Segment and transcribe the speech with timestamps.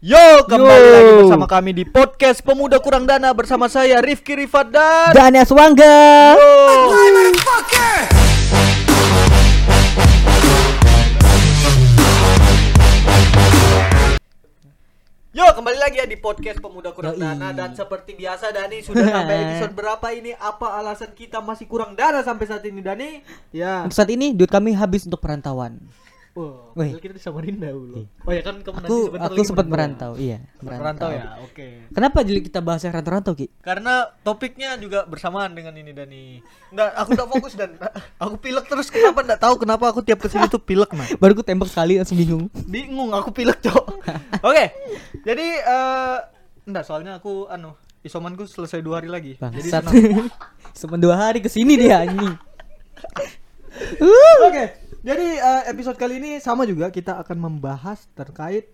[0.00, 0.92] Yo, kembali Yo.
[0.96, 6.40] lagi bersama kami di podcast Pemuda Kurang Dana bersama saya Rifki Rifat dan Dania Swangga.
[6.40, 6.52] Yo.
[15.36, 17.20] Yo, kembali lagi ya di podcast Pemuda Kurang Yoi.
[17.20, 20.32] Dana dan seperti biasa Dani sudah sampai episode berapa ini?
[20.32, 23.20] Apa alasan kita masih kurang dana sampai saat ini Dani?
[23.52, 23.84] Ya.
[23.84, 25.76] Untuk saat ini duit kami habis untuk perantauan.
[26.74, 26.96] Wah, Wih.
[26.98, 28.06] kita di Samarinda dulu.
[28.24, 30.40] Oh ya kan kamu Aku aku sempat merantau, iya.
[30.60, 31.90] Merantau ya, oke.
[31.92, 33.50] Kenapa jadi kita bahas yang rantau-rantau, Ki?
[33.60, 36.24] Karena topiknya juga bersamaan dengan ini Dani.
[36.70, 37.74] Enggak, aku udah fokus dan
[38.22, 41.06] aku pilek terus kenapa enggak tahu kenapa aku tiap ke sini tuh pilek man.
[41.18, 42.46] Baru ku tembak sekali langsung bingung.
[42.66, 43.84] Bingung aku pilek, Cok.
[44.48, 44.64] Oke.
[45.26, 46.18] Jadi eh
[46.64, 49.32] enggak soalnya aku anu isomanku selesai dua hari lagi.
[49.36, 49.82] Jadi Bangsat.
[49.84, 50.28] senang.
[50.80, 52.34] Cuma dua hari ke sini dia anjing.
[54.46, 54.64] Oke.
[55.00, 58.68] Jadi eh, episode kali ini sama juga kita akan membahas terkait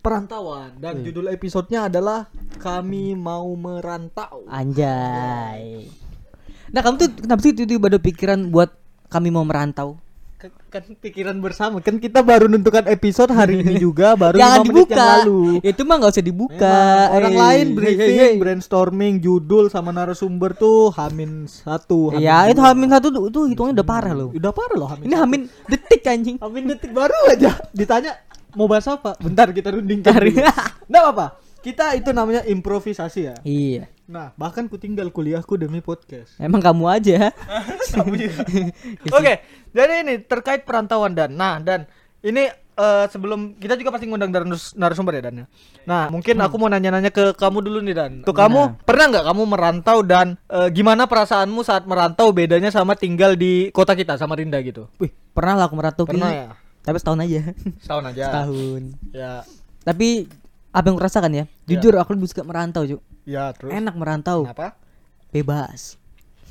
[0.00, 4.48] perantauan dan judul episodenya adalah kami mau merantau.
[4.48, 5.84] Anjay.
[6.72, 8.72] Nah, kamu tuh kenapa sih tiba-tiba ada pikiran buat
[9.12, 10.00] kami mau merantau?
[10.36, 14.76] Kan, pikiran bersama kan kita baru menentukan episode hari ini juga baru Jangan 5 menit
[14.84, 14.92] dibuka.
[14.92, 15.40] yang lalu.
[15.64, 16.76] Itu mah nggak usah dibuka.
[16.76, 18.34] Memang orang Eh, lain hey, briefing, hey, hey.
[18.36, 22.12] brainstorming, judul sama narasumber tuh hamin satu.
[22.20, 22.68] Ya, itu dua.
[22.68, 24.28] hamin satu tuh, itu hitungannya udah parah loh.
[24.36, 25.04] Udah parah loh hamin.
[25.08, 25.22] Ini satu.
[25.24, 25.40] hamin
[25.72, 26.36] detik anjing.
[26.36, 28.12] hamin detik baru aja ditanya
[28.52, 29.16] mau bahas apa.
[29.16, 30.12] Bentar kita rundingkan.
[30.12, 30.36] Cari.
[30.92, 31.26] Nggak apa-apa.
[31.66, 33.34] Kita itu namanya improvisasi ya.
[33.42, 33.90] Iya.
[34.06, 36.38] Nah, bahkan ku tinggal kuliahku demi podcast.
[36.38, 37.34] Emang kamu aja.
[39.18, 39.42] Oke,
[39.74, 41.90] jadi ini terkait perantauan dan nah dan
[42.22, 45.42] ini eh, sebelum kita juga pasti ngundang narus- narasumber ya Dan.
[45.42, 45.46] ya?
[45.90, 48.12] Nah, mungkin aku mau nanya-nanya ke kamu dulu nih Dan.
[48.22, 53.34] Tuh kamu pernah nggak kamu merantau dan eh, gimana perasaanmu saat merantau bedanya sama tinggal
[53.34, 54.86] di kota kita sama Rinda gitu?
[55.02, 56.06] Wih, pernah lah aku merantau.
[56.06, 56.48] Pernah ya?
[56.86, 57.42] Tapi setahun aja.
[57.82, 58.24] Setahun aja.
[58.30, 58.82] Setahun.
[59.10, 59.32] Ya,
[59.82, 60.30] Tapi
[60.76, 61.44] apa yang aku rasakan ya?
[61.64, 63.00] Jujur aku lebih suka merantau, Cuk.
[63.24, 63.72] ya terus.
[63.72, 64.44] Enak merantau.
[64.44, 64.76] Kenapa?
[65.32, 65.96] Bebas.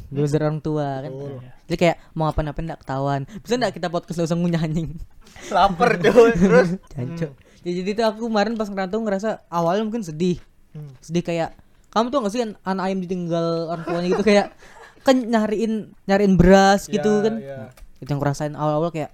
[0.10, 1.12] Bebas dari orang tua kan.
[1.12, 1.38] Betul.
[1.66, 3.22] Jadi kayak mau apa-apa enggak ketahuan.
[3.40, 4.98] Bisa enggak kita podcast usah ngunyah anjing?
[5.56, 6.34] Lapar tuh.
[6.34, 6.70] terus.
[6.94, 7.32] Jancuk.
[7.62, 10.38] Ya, jadi tuh aku kemarin pas ngerantau ngerasa awalnya mungkin sedih.
[10.74, 10.94] Hmm.
[11.02, 11.54] Sedih kayak
[11.90, 14.48] kamu tuh gak sih kan anak ayam ditinggal orang tuanya gitu kayak
[15.08, 17.36] kan nyariin nyariin beras gitu Ya, kan.
[17.40, 17.60] ya.
[18.02, 19.14] Itu yang aku rasain awal-awal kayak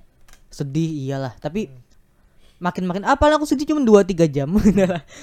[0.50, 1.72] sedih iyalah, tapi
[2.62, 4.50] makin makin apa aku sedih cuma 2 3 jam.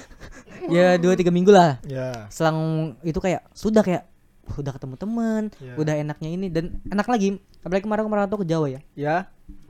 [0.75, 1.79] ya 2 3 minggu lah.
[1.87, 2.27] Ya.
[2.29, 4.03] Selang itu kayak sudah kayak
[4.45, 5.73] "Wah, udah ketemu teman, Ya.
[5.77, 7.39] udah enaknya ini dan enak lagi.
[7.61, 8.81] Apalagi kemarin aku merantau ke Jawa ya.
[8.93, 9.15] Ya.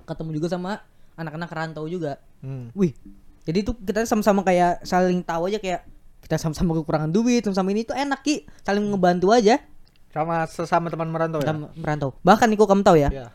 [0.04, 0.82] Ketemu juga sama
[1.14, 2.18] anak-anak rantau juga.
[2.42, 2.74] Hmm.
[2.74, 2.96] Wih.
[3.46, 5.86] Jadi tuh kita sama-sama kayak saling tahu aja kayak
[6.20, 9.58] kita sama-sama kekurangan duit, sama-sama ini tuh enak Ki, saling ngebantu aja
[10.10, 11.54] Sama sesama teman merantau ya.
[11.76, 12.18] merantau.
[12.22, 13.26] Bahkan nih kok kamu tahu ya, Ya.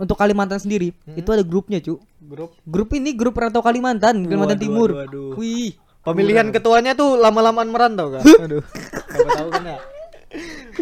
[0.00, 2.00] Untuk Kalimantan sendiri itu ada grupnya, cu.
[2.24, 4.88] Grup Grup ini grup perantau Kalimantan, Kalimantan Waduh, Timur.
[4.96, 5.40] waduh, waduh.
[5.40, 5.76] Wih.
[6.00, 8.24] Pemilihan ketuanya tuh lama-lamaan merantau kan?
[8.24, 8.64] Aduh.
[9.12, 9.78] Siapa tahu kan ya?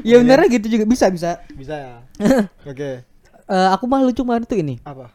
[0.07, 1.43] Ya benernya gitu juga bisa bisa.
[1.51, 1.93] Bisa ya.
[2.71, 3.03] Oke.
[3.49, 4.79] Eh, aku malah lucu kemarin tuh ini.
[4.87, 5.11] Apa?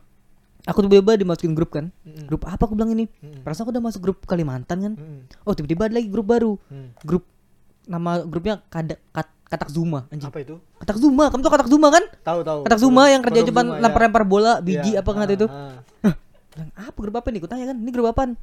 [0.67, 1.91] Aku tiba-tiba dimasukin grup kan.
[2.03, 2.27] Mm-mm.
[2.27, 3.07] Grup apa aku bilang ini?
[3.19, 3.43] Mm-mm.
[3.47, 4.93] Perasaan aku udah masuk grup Kalimantan kan.
[4.95, 5.19] Mm.
[5.47, 6.55] Oh, tiba-tiba ada lagi grup baru.
[6.67, 6.87] Mm.
[7.03, 7.23] Grup
[7.87, 10.25] nama grupnya Kada, Kat, Katak Zuma anjing.
[10.25, 10.57] Apa itu?
[10.81, 12.03] Katak Zuma, kamu tuh Katak Zuma kan?
[12.25, 12.59] Tahu tahu.
[12.65, 13.81] Katak Zuma yang kerja cuma Zuma, ya.
[13.85, 15.05] lempar-lempar bola, biji Iya.
[15.05, 15.45] apa kan Ah, itu?
[15.45, 15.77] ah.
[16.49, 17.37] Bilang, apa grup apa nih?
[17.37, 18.33] Aku tanya kan, ini grup apaan?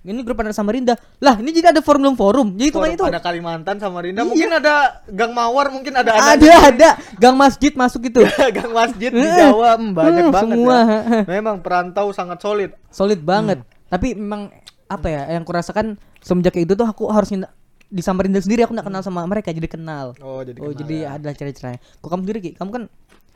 [0.00, 0.96] Ini grup anak Samarinda.
[1.20, 2.56] Lah, ini jadi ada forum forum.
[2.56, 3.04] Jadi itu itu.
[3.04, 4.24] Ada Kalimantan sama Rinda.
[4.24, 4.32] Iya.
[4.32, 4.74] Mungkin ada
[5.06, 8.24] Gang Mawar, mungkin ada Ada ada gang masjid masuk gitu.
[8.56, 10.76] Gang masjid di Jawa hmm, banyak Hmm, banget semua.
[10.80, 11.00] ya.
[11.28, 12.72] Memang perantau sangat solid.
[12.88, 13.60] Solid banget.
[13.60, 13.68] Hmm.
[13.92, 14.48] Tapi memang
[14.88, 17.28] apa ya yang kurasakan semenjak itu tuh aku harus
[17.90, 20.14] di Samarinda sendiri aku nggak kenal sama mereka jadi kenal.
[20.18, 21.08] Oh, jadi oh, kenal jadi ya.
[21.18, 21.78] ada cara-caranya.
[21.98, 22.50] Kok kamu sendiri Ki?
[22.54, 22.82] Kamu kan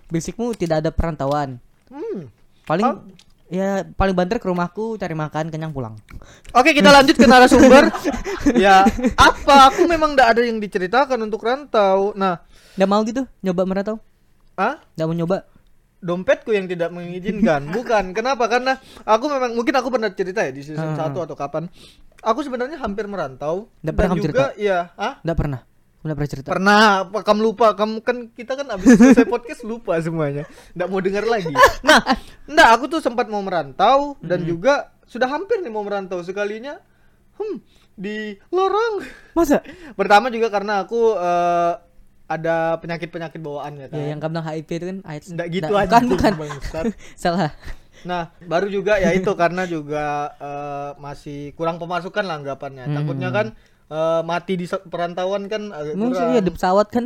[0.07, 1.59] basicmu tidak ada perantauan.
[1.91, 2.31] Hmm.
[2.63, 2.97] Paling Oh.
[3.45, 5.99] ya paling banter ke rumahku cari makan kenyang pulang.
[6.51, 7.93] Oke kita lanjut ke narasumber
[8.57, 8.89] Ya
[9.29, 12.41] apa Aku memang tidak ada yang diceritakan untuk rantau Nah
[12.75, 13.97] Nggak mau gitu nyoba merantau?
[14.55, 15.39] ah Nggak mau nyoba?
[16.01, 20.61] dompetku yang tidak mengizinkan bukan kenapa karena aku memang mungkin aku pernah cerita ya di
[20.61, 21.09] season Ah.
[21.09, 21.65] 1 atau kapan
[22.25, 25.61] aku sebenarnya hampir merantau Nggak dan pernah kamu juga ya ah Nggak pernah.
[26.01, 26.49] Nggak pernah cerita.
[26.51, 31.01] pernah apa kamu lupa kamu kan kita kan abis selesai podcast lupa semuanya nggak mau
[31.01, 31.49] dengar lagi
[31.81, 32.01] nah
[32.45, 36.77] enggak aku tuh sempat mau merantau dan juga sudah hampir nih mau merantau sekalinya
[37.37, 37.57] hmm
[37.95, 39.01] di lorong
[39.33, 39.65] Masa?
[39.99, 41.73] pertama juga karena aku eh,
[42.25, 45.27] ada penyakit-penyakit bawaannya kan Ya yang kamu bilang HIV itu kan AIDS.
[45.31, 46.33] Nggak gitu Nggak, aja Bukan, bukan.
[46.37, 46.85] bangsat.
[47.23, 47.53] Salah.
[48.05, 50.05] Nah, baru juga ya itu karena juga
[50.37, 52.85] eh, masih kurang pemasukan lah anggapannya.
[52.85, 52.97] Hmm.
[52.97, 53.47] Takutnya kan
[53.85, 56.31] eh, mati di perantauan kan agak kurang.
[56.31, 57.05] ya di pesawat kan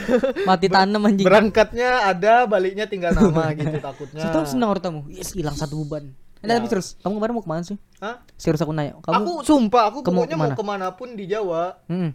[0.48, 1.24] mati tanam anjing.
[1.24, 4.22] Berangkatnya ada, baliknya tinggal nama gitu takutnya.
[4.22, 5.00] Saya tahu senang orang tamu.
[5.06, 6.12] Yes, hilang satu beban.
[6.38, 7.74] Nah, tapi terus kamu kemarin mau ke mana sih?
[7.98, 8.22] Hah?
[8.38, 8.94] Serius aku nanya.
[9.02, 10.54] Kamu Aku sumpah aku kamu pokoknya mau ke mana?
[10.54, 12.14] ke mana pun di Jawa, Mm.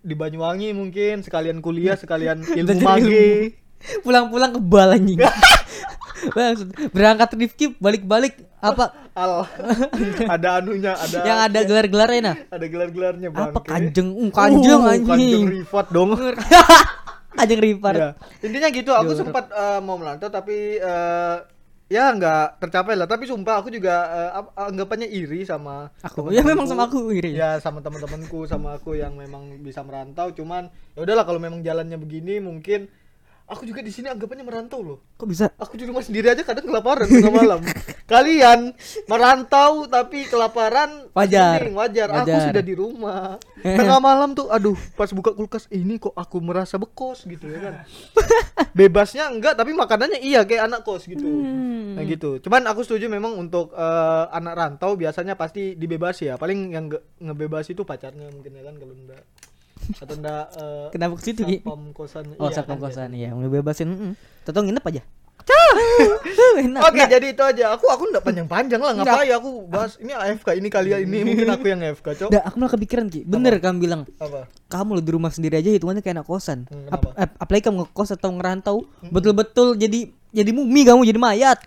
[0.00, 3.59] di Banyuwangi mungkin sekalian kuliah, sekalian ilmu mage.
[4.04, 5.20] Pulang-pulang kebal anjing.
[6.36, 9.48] Maksud, berangkat Rifki balik-balik apa Al
[10.28, 12.36] ada anunya, ada yang ada gelar-gelarnya nah?
[12.52, 13.48] ada gelar-gelarnya bang.
[13.50, 14.08] Apa kanjeng?
[14.12, 15.44] Uh, kanjeng Kanjeng anjing.
[15.48, 16.12] Rifat dong.
[17.36, 17.94] kanjeng Ripar.
[17.96, 18.10] Ya.
[18.44, 21.36] Intinya gitu, aku sempat eh, mau merantau tapi eh,
[21.88, 23.08] ya nggak tercapai lah.
[23.08, 23.94] Tapi sumpah aku juga
[24.30, 26.28] ap- anggapannya iri sama Aku.
[26.28, 26.36] teman-temanku.
[26.36, 27.32] Ya memang sama aku iri.
[27.32, 30.30] Ya sama teman-temanku sama aku yang memang bisa merantau.
[30.36, 32.92] Cuman ya udahlah kalau memang jalannya begini mungkin
[33.50, 34.98] aku juga di sini anggapannya merantau loh.
[35.18, 35.50] Kok bisa?
[35.58, 37.60] Aku di rumah sendiri aja kadang kelaparan tengah malam.
[38.12, 38.70] Kalian
[39.04, 41.58] merantau tapi kelaparan Wajar.
[41.58, 42.08] mending, wajar.
[42.10, 42.42] Aku Wajar.
[42.50, 43.36] sudah di rumah.
[43.58, 47.74] Tengah malam tuh aduh pas buka kulkas ini kok aku merasa bekos gitu ya kan.
[48.78, 51.26] Bebasnya enggak tapi makanannya iya kayak anak kos gitu.
[51.26, 51.98] Hmm.
[51.98, 52.38] Nah gitu.
[52.38, 56.34] Cuman aku setuju memang untuk eh, anak rantau biasanya pasti dibebasi ya.
[56.38, 59.22] Paling yang nge- ngebebasi itu pacarnya mungkin ya kan kalau enggak
[59.92, 62.24] atau enggak eh, Kenapa ke situ, satpam kosan.
[62.36, 63.88] Oh, Iya satpam kan, kosan iya, mau bebasin.
[63.88, 64.12] Heeh.
[64.42, 65.02] Tetong nginep aja.
[66.60, 66.80] Enak.
[66.84, 67.74] Oke, jadi itu aja.
[67.74, 71.66] Aku aku enggak panjang-panjang lah, ngapain aku bahas ini AFK ini kalian ini mungkin aku
[71.66, 72.28] yang AFK, Cok.
[72.30, 73.24] Dah, aku malah kepikiran Ki.
[73.24, 74.02] Bener kamu bilang.
[74.16, 74.46] Apa?
[74.68, 76.68] Kamu lo di rumah sendiri aja hitungannya kayak anak kosan.
[76.68, 78.76] Hmm, Ap- ap- apalagi kamu ngekos atau ngerantau,
[79.08, 81.58] betul-betul jadi jadi mumi kamu jadi mayat.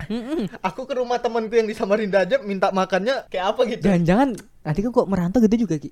[0.62, 3.82] Aku ke rumah temanku yang di Samarinda aja minta makannya kayak apa gitu.
[3.82, 4.30] Jangan-jangan
[4.62, 5.92] nanti kan kok merantau gitu juga Ki.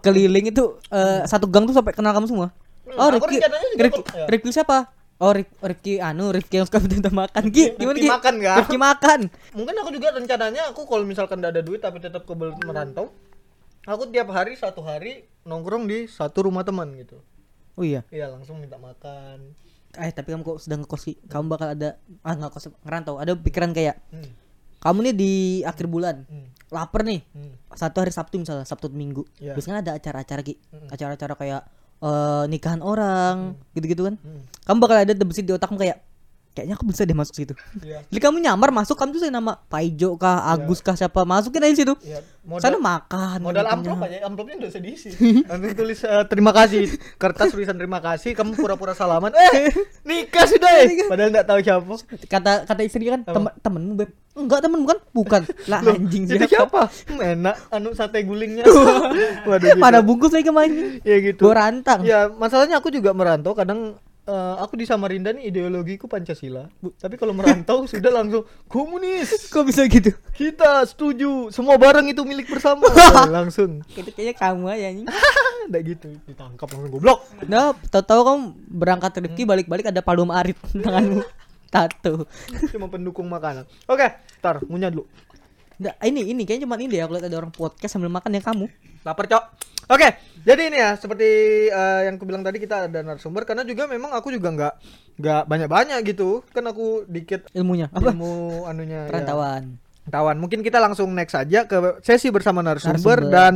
[0.00, 2.48] Keliling itu eh, satu gang tuh sampai kenal kamu semua.
[2.82, 3.38] Hmm, Oh, Rifki,
[3.74, 4.26] Rifki, ya.
[4.26, 4.90] Rifki siapa?
[5.16, 7.72] Oh, Rif- Rifki anu, Rifki yang suka minta makan Ki.
[7.72, 8.10] Gimana Rifki Ki?
[8.10, 8.56] makan, nggak?
[8.58, 9.20] Rifki makan.
[9.54, 13.14] Mungkin aku juga rencananya aku kalau misalkan enggak ada duit tapi tetap ke merantau,
[13.82, 17.22] aku tiap hari satu hari nongkrong di satu rumah teman gitu.
[17.72, 18.02] Oh iya.
[18.08, 19.54] Iya, langsung minta makan.
[19.92, 21.04] Eh, tapi kamu kok sedang ngekos?
[21.28, 23.20] Kamu bakal ada ah ngekos ngerantau.
[23.20, 24.30] Ada pikiran kayak Hmm.
[24.80, 26.48] kamu nih di akhir bulan Hmm.
[26.72, 27.20] lapar nih.
[27.36, 27.52] Hmm.
[27.76, 29.22] Satu hari Sabtu misalnya, Sabtu atau Minggu.
[29.36, 29.52] Iya.
[29.52, 30.56] Biasanya ada acara-acara Ki.
[30.72, 30.88] Mm.
[30.88, 31.62] Acara-acara kayak
[32.02, 34.18] eh, nikahan orang, gitu-gitu kan.
[34.18, 34.42] Hmm.
[34.66, 36.02] Kamu bakal ada terbesit di otakmu kayak
[36.52, 37.54] kayaknya aku bisa deh masuk situ.
[37.80, 38.04] Iya.
[38.12, 41.94] Jadi kamu nyamar masuk kamu tuh nama Paijo kah, Agus kah siapa masukin aja situ.
[42.04, 42.20] Iya,
[42.60, 43.38] Sana modal makan.
[43.40, 43.72] modal makannya.
[43.72, 45.08] amplop aja, amplopnya udah usah diisi.
[45.48, 46.84] Nanti tulis eh, terima kasih,
[47.16, 49.32] kertas tulisan terima kasih, kamu pura-pura salaman.
[49.32, 49.72] Eh,
[50.04, 51.08] nikah sudah eh.
[51.08, 51.94] Padahal enggak tahu siapa.
[52.28, 54.10] Kata kata istri kan temen temenmu beb.
[54.32, 54.98] Enggak temen bukan?
[55.12, 55.42] Bukan.
[55.70, 56.88] Lah Loh, anjing jadi siapa?
[56.88, 57.20] siapa?
[57.20, 58.64] Enak anu sate gulingnya.
[59.48, 59.80] Waduh gitu.
[59.80, 61.00] Mana bungkus lagi kemarin?
[61.04, 61.48] Ya gitu.
[61.48, 62.00] Gua rantang.
[62.04, 63.96] Ya, masalahnya aku juga merantau kadang
[64.26, 66.70] eh, aku di Samarinda nih ideologiku Pancasila.
[66.98, 69.50] Tapi kalau merantau sudah langsung komunis.
[69.50, 70.14] Kok bisa gitu?
[70.34, 72.86] Kita setuju, semua barang itu milik bersama.
[72.86, 73.82] Nah, langsung.
[73.94, 75.08] Itu kayaknya kamu aja anjing.
[75.70, 77.20] Enggak gitu, ditangkap langsung goblok.
[77.46, 81.22] Nah, tahu-tahu kamu berangkat Rifki balik-balik ada palung arit tanganmu.
[81.72, 82.28] Tato.
[82.68, 83.64] Cuma pendukung makanan.
[83.88, 84.04] Oke,
[84.44, 85.08] ntar ngunyah dulu.
[85.80, 88.42] Nggak, ini ini kayaknya cuma ini deh aku lihat ada orang podcast sambil makan ya
[88.44, 88.68] kamu.
[89.02, 89.44] Lapar, Cok.
[89.90, 90.08] Oke,
[90.46, 91.28] jadi ini ya seperti
[91.68, 94.74] eh, yang aku bilang tadi kita ada narasumber karena juga memang aku juga nggak
[95.20, 96.40] nggak banyak-banyak gitu.
[96.54, 98.14] Kan aku dikit Ilmunya apa?
[98.14, 99.10] ilmu anunya ya.
[99.10, 99.76] Perantauan.
[100.02, 100.36] Tawan.
[100.38, 103.30] Mungkin kita langsung next saja ke sesi bersama narasumber, Narasumber.
[103.30, 103.52] dan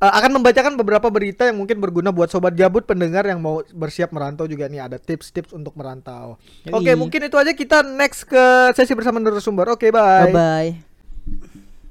[0.00, 4.08] uh, akan membacakan beberapa berita yang mungkin berguna buat sobat gabut pendengar yang mau bersiap
[4.08, 6.40] merantau juga nih ada tips-tips untuk merantau.
[6.72, 9.76] Oke, mungkin itu aja kita next ke sesi bersama narasumber.
[9.76, 10.30] Oke, bye.
[10.30, 10.87] Bye bye.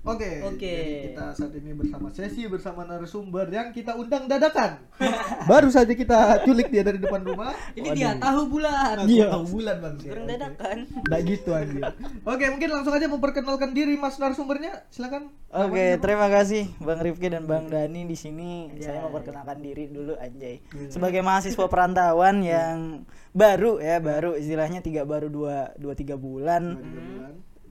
[0.08, 0.32] Oke.
[0.48, 0.72] Oke.
[0.72, 4.80] jadi Kita saat ini bersama sesi bersama narasumber yang kita undang dadakan.
[5.52, 7.52] Baru saja kita culik dia dari depan rumah.
[7.76, 9.04] Ini dia tahu bulan.
[9.04, 9.36] Iya.
[9.36, 9.96] Tahu bulan bang.
[10.08, 10.78] Orang dadakan.
[11.04, 11.84] Nggak gitu anjir.
[12.24, 14.88] Oke, mungkin langsung aja memperkenalkan diri Mas narasumbernya.
[14.88, 15.28] Silakan.
[15.52, 18.72] Oke, terima kasih Bang Rifki dan Bang Dani di sini.
[18.80, 20.64] Saya memperkenalkan diri dulu anjay.
[20.88, 23.04] Sebagai mahasiswa perantauan yang
[23.36, 26.80] baru ya, baru istilahnya tiga baru dua dua tiga bulan.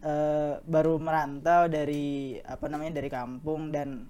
[0.06, 4.06] Eh, baru merantau dari apa namanya dari kampung dan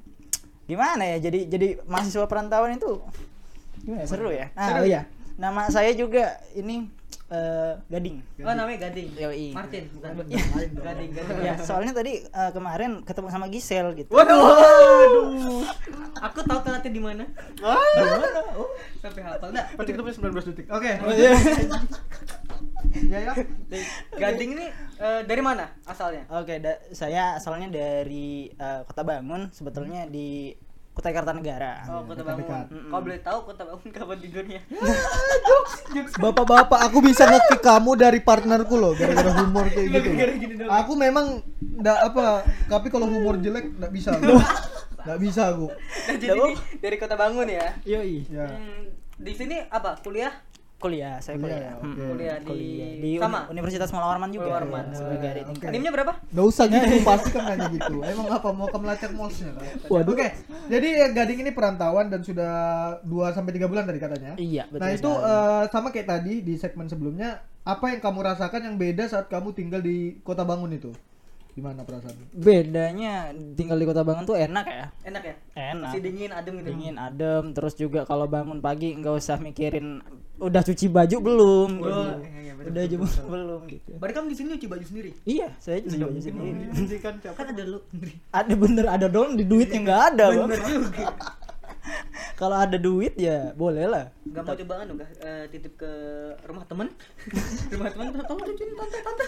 [0.68, 3.00] gimana ya jadi jadi mahasiswa perantauan itu
[3.86, 5.02] gimana seru ya nah, Seru ya?
[5.40, 6.90] nama saya juga ini
[7.30, 9.18] eh, Gading Oh namanya Gading.
[9.18, 9.50] Yoi.
[9.54, 10.10] Martin bukan.
[10.26, 10.42] Iya.
[10.74, 11.38] Gading Gading.
[11.42, 14.38] ya soalnya tadi eh, kemarin ketemu sama Gisel gitu Waduh.
[14.42, 15.62] Waduh.
[16.16, 17.24] Aku tahu telatnya di mana.
[17.60, 17.76] Ah.
[18.56, 18.72] Oh,
[19.04, 19.68] sampai hafal dah.
[19.76, 20.66] Berarti kita punya 19 detik.
[20.72, 20.92] Oke.
[21.04, 21.36] Oh, iya.
[23.06, 23.32] Ya ya.
[24.20, 24.66] Gading ini
[24.98, 26.26] eh, dari mana asalnya?
[26.28, 30.54] Oke, da- saya asalnya dari eh, Kota Bangun, sebetulnya di
[30.96, 31.84] Kutai Kartanegara.
[31.92, 32.24] Oh, Kota.
[32.24, 32.88] Bangun.
[32.88, 34.60] Kau boleh tahu Kota Bangun kapan tidurnya?
[36.24, 40.08] Bapak-bapak, aku bisa ngekick kamu dari partnerku loh gara-gara humor kayak gitu.
[40.64, 44.16] Aku memang enggak apa, tapi kalau humor jelek enggak bisa.
[45.06, 45.70] Enggak bisa aku.
[45.70, 47.78] Nah, jadi ini dari Kota Bangun ya.
[47.86, 48.26] Yoi.
[48.26, 48.50] Ya.
[48.50, 49.94] Hmm, di sini apa?
[50.02, 50.34] Kuliah?
[50.76, 51.74] Kuliah, saya Kuliah, kuliah.
[51.80, 51.96] Hmm.
[52.12, 53.48] Kuliah di- Kuliah di sama?
[53.48, 54.44] Uni- Universitas Mula Warman juga.
[54.44, 54.84] Mula Warman.
[54.86, 55.70] Iya, sebagai tingkat.
[55.72, 56.12] NIM-nya berapa?
[56.20, 57.94] Gak usah gitu, pasti kan nanya gitu.
[57.98, 59.56] Emang apa mau ke melacak mosnya?
[59.88, 60.12] Waduh.
[60.12, 60.28] Oke,
[60.68, 62.52] jadi eh, Gading ini perantauan dan sudah
[63.02, 64.32] 2 sampai 3 bulan tadi katanya.
[64.36, 64.80] Iya, betul.
[64.80, 69.08] Nah itu eh, sama kayak tadi di segmen sebelumnya, apa yang kamu rasakan yang beda
[69.08, 70.92] saat kamu tinggal di Kota Bangun itu?
[71.56, 72.12] Gimana perasaan?
[72.36, 74.86] bedanya tinggal di Kota Bangun tuh enak ya.
[75.08, 75.34] Enak ya?
[75.56, 75.88] Enak.
[75.88, 76.68] Masih dingin, adem gitu.
[76.68, 80.04] Dingin, adem, terus juga kalau bangun pagi nggak usah mikirin
[80.36, 81.70] udah cuci baju belum.
[81.80, 82.00] Oh, gitu.
[82.28, 83.24] iya, iya, betul, udah betul, jemur betul.
[83.32, 83.90] belum gitu.
[83.96, 85.10] Berarti kamu di sini nyuci baju sendiri?
[85.24, 86.96] Iya, saya cuci baju sendiri.
[87.00, 87.14] kan?
[87.24, 87.78] Kan ada lu.
[88.36, 90.48] Ada bener ada dong di duitnya nggak ada, Bang.
[90.52, 91.08] Bener juga.
[92.36, 94.12] Kalau ada duit ya boleh lah.
[94.28, 95.90] Gak mau coba anu gak eh, titip ke
[96.44, 96.92] rumah temen
[97.72, 99.26] rumah temen tolong cuciin tante tante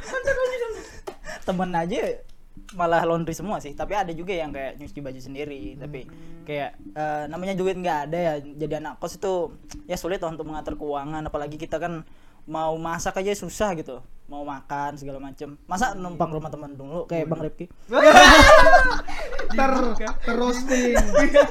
[0.00, 0.72] tante tolong cuciin
[1.42, 2.20] Temen aja
[2.76, 3.72] malah laundry semua sih.
[3.72, 5.76] Tapi ada juga yang kayak nyuci baju sendiri.
[5.80, 6.00] Tapi
[6.44, 8.34] kayak eh, namanya duit nggak ada ya.
[8.40, 9.56] Jadi anak kos itu
[9.88, 11.24] ya sulit untuk mengatur keuangan.
[11.26, 12.04] Apalagi kita kan
[12.44, 17.28] mau masak aja susah gitu mau makan segala macem masa numpang rumah teman dulu kayak
[17.28, 17.66] bang Rifki
[19.52, 19.72] ter
[20.24, 20.96] terroasting.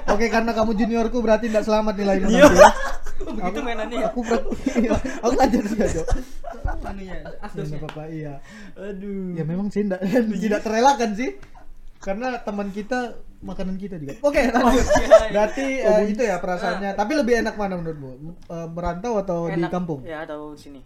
[0.10, 2.50] Oke, karena kamu juniorku berarti tidak selamat nilaimu nanti ya.
[3.30, 6.08] oh, begitu mainannya ya Aku ber- iya, aku Dok.
[6.82, 8.34] anunya Ya, asdosnya apa-apa, iya.
[8.74, 10.02] aduh Ya memang sih tidak
[10.44, 11.38] tidak terelakkan sih.
[12.02, 14.18] Karena teman kita makanan kita juga.
[14.26, 14.86] Oke, lanjut.
[15.30, 16.98] Berarti eh, itu ya perasaannya.
[16.98, 18.10] Tapi lebih enak mana menurutmu?
[18.50, 19.70] Eh, merantau atau di Enak.
[19.70, 20.02] kampung?
[20.02, 20.82] ya atau sini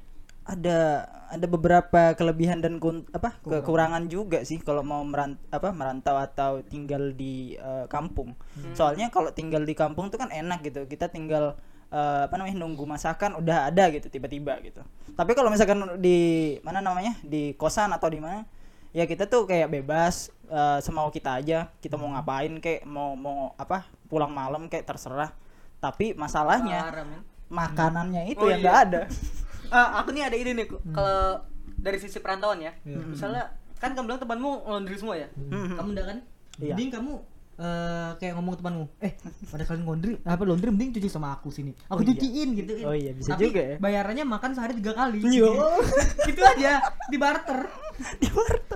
[0.45, 6.21] ada ada beberapa kelebihan dan kun, apa kekurangan juga sih kalau mau merant, apa merantau
[6.21, 8.37] atau tinggal di eh, kampung.
[8.77, 10.85] Soalnya kalau tinggal di kampung tuh kan enak gitu.
[10.85, 11.57] Kita tinggal
[11.89, 14.85] eh, apa namanya nunggu masakan udah ada gitu tiba-tiba gitu.
[15.17, 18.45] Tapi kalau misalkan di mana namanya di kosan atau di mana
[18.93, 21.69] ya kita tuh kayak bebas eh, semau kita aja.
[21.75, 25.33] Kita mau ngapain kayak mau mau apa pulang malam kayak terserah.
[25.77, 27.19] Tapi masalahnya Haram, ya.
[27.47, 28.65] makanannya itu Oh, yang iya.
[28.65, 29.01] nggak ada.
[29.67, 30.81] Ah, aku nih ada ide nih kok.
[30.89, 31.41] kalau
[31.75, 32.97] dari sisi perantauan ya Iya.
[33.05, 33.43] misalnya
[33.75, 35.77] kan kamu bilang temanmu laundry semua ya Hmm.
[35.77, 36.17] kamu udah kan
[36.57, 36.73] Iya.
[36.73, 37.13] Mending kamu
[37.55, 39.15] eh kayak ngomong temanmu, eh
[39.47, 41.71] pada kalian laundry, apa laundry mending cuci sama aku sini.
[41.85, 42.07] Aku Oh, iya.
[42.09, 42.71] cuciin gitu.
[42.83, 43.75] Oh iya, bisa Tapi juga ya.
[43.77, 45.23] Bayarannya makan sehari tiga kali.
[45.23, 45.51] Iya.
[46.27, 46.71] gitu aja,
[47.05, 47.59] di barter.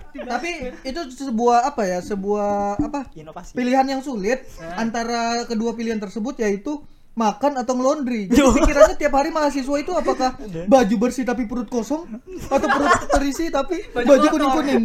[0.10, 0.52] Tapi
[0.84, 2.00] itu sebuah apa ya?
[2.02, 3.10] Sebuah apa?
[3.16, 3.54] Inovasi.
[3.56, 4.44] Pilihan yang sulit
[4.76, 6.82] antara kedua pilihan tersebut yaitu
[7.18, 8.32] makan atau ngelondri.
[8.32, 10.40] Jadi pikirannya tiap hari mahasiswa itu apakah
[10.72, 12.08] baju bersih tapi perut kosong
[12.48, 14.82] atau perut terisi tapi baju kuning-kuning.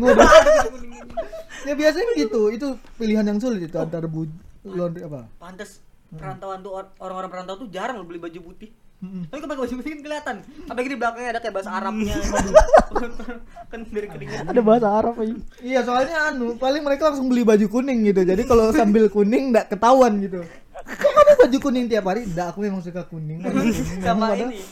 [1.64, 2.50] Ya biasanya gitu.
[2.50, 4.26] Itu pilihan yang sulit itu antara bu
[4.64, 5.28] laundry apa?
[5.36, 8.72] pantas perantauan tuh or- orang-orang perantau tuh jarang beli baju putih
[9.24, 12.14] tapi kalau pakai baju kan kelihatan apalagi di belakangnya ada kayak bahasa Arabnya
[13.70, 15.34] kan dari keringat Ada bahasa Arab aja.
[15.58, 18.22] Iya, soalnya anu, paling mereka langsung beli baju kuning gitu.
[18.22, 20.46] Jadi kalau sambil kuning enggak ketahuan gitu.
[20.76, 22.22] Kok kamu baju kuning tiap hari?
[22.22, 23.42] Enggak, aku memang suka kuning.
[24.04, 24.62] sama ini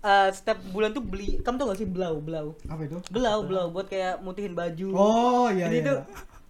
[0.00, 2.96] Eh, setiap bulan tuh beli kamu tau gak sih belau belau Apa itu?
[3.10, 5.84] belau belau buat kayak mutihin baju Oh, iya Jadi iya.
[5.84, 6.02] itu-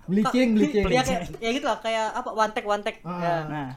[0.06, 0.84] Bleaching, bleaching.
[0.86, 3.18] ya kayak ya gitu lah kayak apa one take one take Ah.
[3.18, 3.36] ya.
[3.44, 3.68] Nah,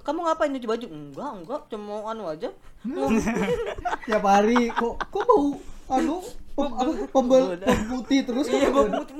[0.00, 0.86] kamu ngapain nyuci baju?
[0.88, 1.60] Enggak enggak.
[1.68, 2.48] Cuma anu aja.
[4.08, 4.72] Tiap hari.
[4.72, 5.60] Kok kok bau?
[5.92, 8.48] Anu pem, apa, pembel pemutih terus?
[8.48, 9.14] Iya kok bau putih.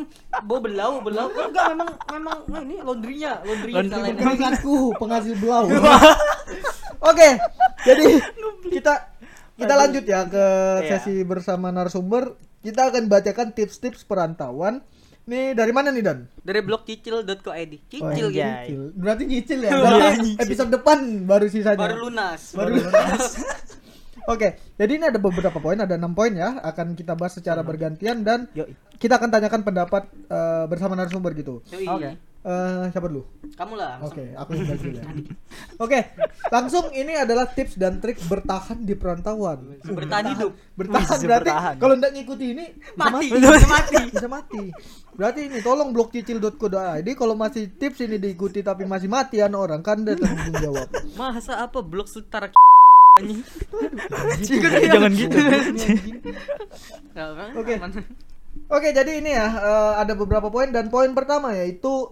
[0.48, 1.28] Bau belau belau.
[1.28, 3.32] Enggak memang memang nah, ini laundrynya.
[3.44, 3.72] Laundry
[4.16, 5.68] pengangkatku penghasil belau.
[7.12, 7.28] Oke
[7.82, 8.06] jadi
[8.70, 8.92] kita
[9.58, 10.44] kita lanjut ya ke
[10.86, 10.98] Iya.
[10.98, 12.34] sesi bersama narasumber.
[12.62, 14.86] Kita akan bacakan tips-tips perantauan
[15.22, 16.18] nih dari mana nih Dan?
[16.42, 18.42] dari blog cicil.co.id Oh, cicil iya.
[18.42, 18.82] ya Nyicil.
[18.94, 19.70] Berarti nyicil ya.
[19.82, 21.78] Berarti episode depan baru sisanya.
[21.78, 22.74] baru lunas Baru
[24.30, 26.62] Oke, jadi ini ada beberapa poin, ada enam poin ya.
[26.62, 28.70] Akan kita bahas secara bergantian dan Yoi.
[29.02, 31.58] kita akan tanyakan pendapat eh, bersama narasumber gitu.
[31.90, 32.31] Oke.
[32.42, 33.22] Eh, siapa dulu?
[33.54, 35.04] kamu lah Oke, aku yang bahas dulu ya.
[35.78, 35.98] Oke,
[36.50, 39.78] langsung ini adalah tips dan trik bertahan di perantauan.
[39.78, 41.74] bertahan hidup Bertahan Bisa berarti bertahan.
[41.78, 43.46] kalau nggak ngikuti ini bisa mati mati.
[43.46, 44.62] bisa mati Bisa mati.
[45.14, 50.02] Berarti ini tolong blogcicil.co.id kalau masih tips ini diikuti tapi masih mati anak orang kan
[50.02, 50.88] ada tanggung jawab.
[51.20, 52.50] masa apa blog setara
[53.22, 53.44] anjing
[54.82, 55.38] Jangan gitu.
[57.54, 57.74] Oke.
[58.68, 62.08] Oke, jadi ini ya eh, ada beberapa poin dan poin pertama yaitu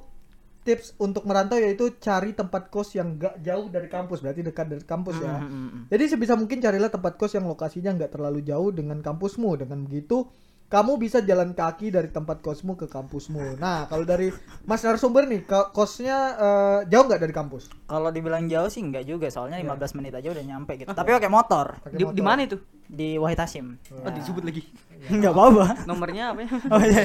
[0.61, 4.85] tips untuk merantau yaitu cari tempat kos yang gak jauh dari kampus berarti dekat dari
[4.85, 5.41] kampus ya.
[5.89, 9.57] Jadi sebisa mungkin carilah tempat kos yang lokasinya nggak terlalu jauh dengan kampusmu.
[9.57, 10.29] Dengan begitu
[10.71, 13.59] kamu bisa jalan kaki dari tempat kosmu ke kampusmu.
[13.59, 14.31] Nah, kalau dari
[14.63, 17.67] Mas narasumber nih, ko- kosnya eh, jauh nggak dari kampus?
[17.85, 20.87] Kalau dibilang jauh sih enggak juga, soalnya 15 menit aja udah nyampe gitu.
[20.89, 22.15] Tapi pakai motor Pakai di, motor.
[22.15, 23.79] di mana itu di Wahid Hashim.
[23.91, 24.63] oh disebut lagi
[25.11, 25.87] Enggak apa-apa.
[25.87, 27.03] nomornya apa ya Oh iya.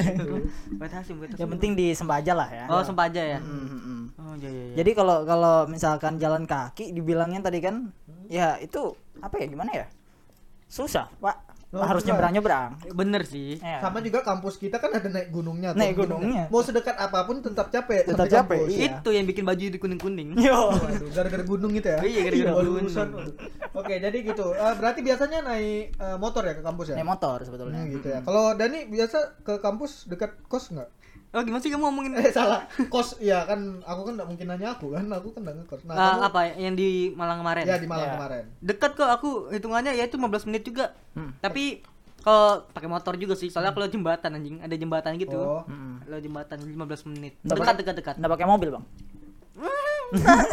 [0.86, 1.38] Hasim, wait Hasim.
[1.38, 2.64] Yang penting di Sembaja lah ya.
[2.66, 4.02] oh sempaja ya hmm, hmm.
[4.16, 4.74] oh iya iya iya.
[4.78, 7.90] Jadi kalau kalau misalkan jalan kaki dibilangnya tadi kan
[8.26, 9.86] ya itu apa ya gimana ya
[10.66, 11.45] susah pak
[11.76, 12.12] Oh, harus susah.
[12.12, 13.56] nyebrang nyebrang Bener sih.
[13.56, 13.78] Ya.
[13.78, 15.70] Sama juga kampus kita kan ada naik gunungnya.
[15.70, 15.78] tuh.
[15.78, 16.44] Naik gunungnya.
[16.48, 18.06] Mau sedekat apa pun tetap capek.
[18.06, 18.70] Tetap capek, kampus.
[18.72, 18.84] iya.
[18.96, 20.28] Itu yang bikin baju di kuning-kuning.
[20.38, 22.00] yo Waduh, gara-gara gunung itu ya?
[22.00, 22.88] Iya, gara-gara gunung.
[23.72, 24.46] Oke, jadi gitu.
[24.50, 26.96] Eh, berarti biasanya naik eh, motor ya ke kampus ya?
[26.96, 28.20] naik motor sebetulnya Hmm, gitu ya.
[28.22, 30.88] Kalau Dani biasa ke kampus dekat kos nggak?
[31.36, 34.72] Oh, gimana sih kamu ngomongin Eh salah, kos ya kan aku kan nggak mungkin nanya
[34.72, 35.82] aku kan, aku kan nggak ngekos.
[35.84, 37.62] Nah, Ah, kamu, apa yang di Malang kemarin?
[37.62, 38.14] Ya di Malang Ya.
[38.16, 38.44] kemarin.
[38.58, 40.96] Dekat kok aku hitungannya ya itu 15 menit juga.
[41.12, 41.36] Hmm.
[41.36, 41.84] Tapi
[42.18, 45.36] kalau pakai motor juga sih, soalnya aku lewat jembatan anjing, ada jembatan gitu.
[45.36, 46.02] Oh, Mm-mm.
[46.06, 46.74] Lewat jembatan 15
[47.06, 47.36] menit.
[47.38, 48.14] Nggak Dekat pakai- dekat dekat.
[48.16, 48.84] nggak pakai mobil bang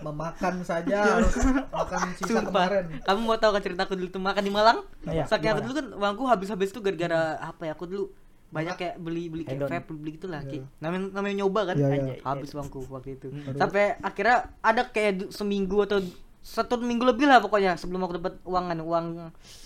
[0.00, 1.34] memakan saja harus
[1.68, 2.46] makan sisa Sumpah.
[2.48, 2.84] kemarin.
[3.00, 4.78] Kamu mau tahu kan ceritaku dulu tuh makan di Malang?
[5.04, 7.72] Iya, Saking aku dulu kan uangku habis-habis tuh gara-gara apa ya?
[7.72, 8.10] Aku dulu
[8.52, 10.60] banyak kayak beli beli kayak vape beli gitu lah Ki.
[10.78, 11.74] namanya namanya nyoba kan?
[11.74, 11.96] Iya, iya.
[11.96, 13.32] Anjay, habis uangku waktu itu.
[13.54, 16.04] Sampai akhirnya ada kayak seminggu atau
[16.38, 19.06] satu minggu lebih lah pokoknya sebelum aku dapat uangan uang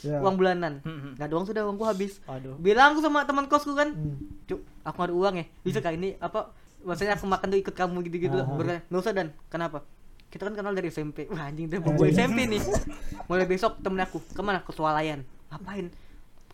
[0.00, 0.20] Iya.
[0.20, 0.78] uang bulanan.
[0.80, 1.12] Hmm, hmm.
[1.14, 2.20] nggak ada uang sudah uangku habis.
[2.26, 2.54] Aduh.
[2.56, 4.20] bilang aku sama teman kosku kan Hmm.
[4.44, 7.74] cuk aku nggak ada uang ya bisa kali ini apa maksudnya aku makan tuh ikut
[7.74, 9.34] kamu gitu gitu berkata nggak usah dan.
[9.48, 9.82] Kenapa?
[10.28, 12.62] Kita kan kenal dari SMP wah anjing udah bobo SMP nih.
[13.24, 14.60] Mulai besok temen aku ke mana?
[14.60, 15.26] Ke swalayan.
[15.48, 15.90] Ngapain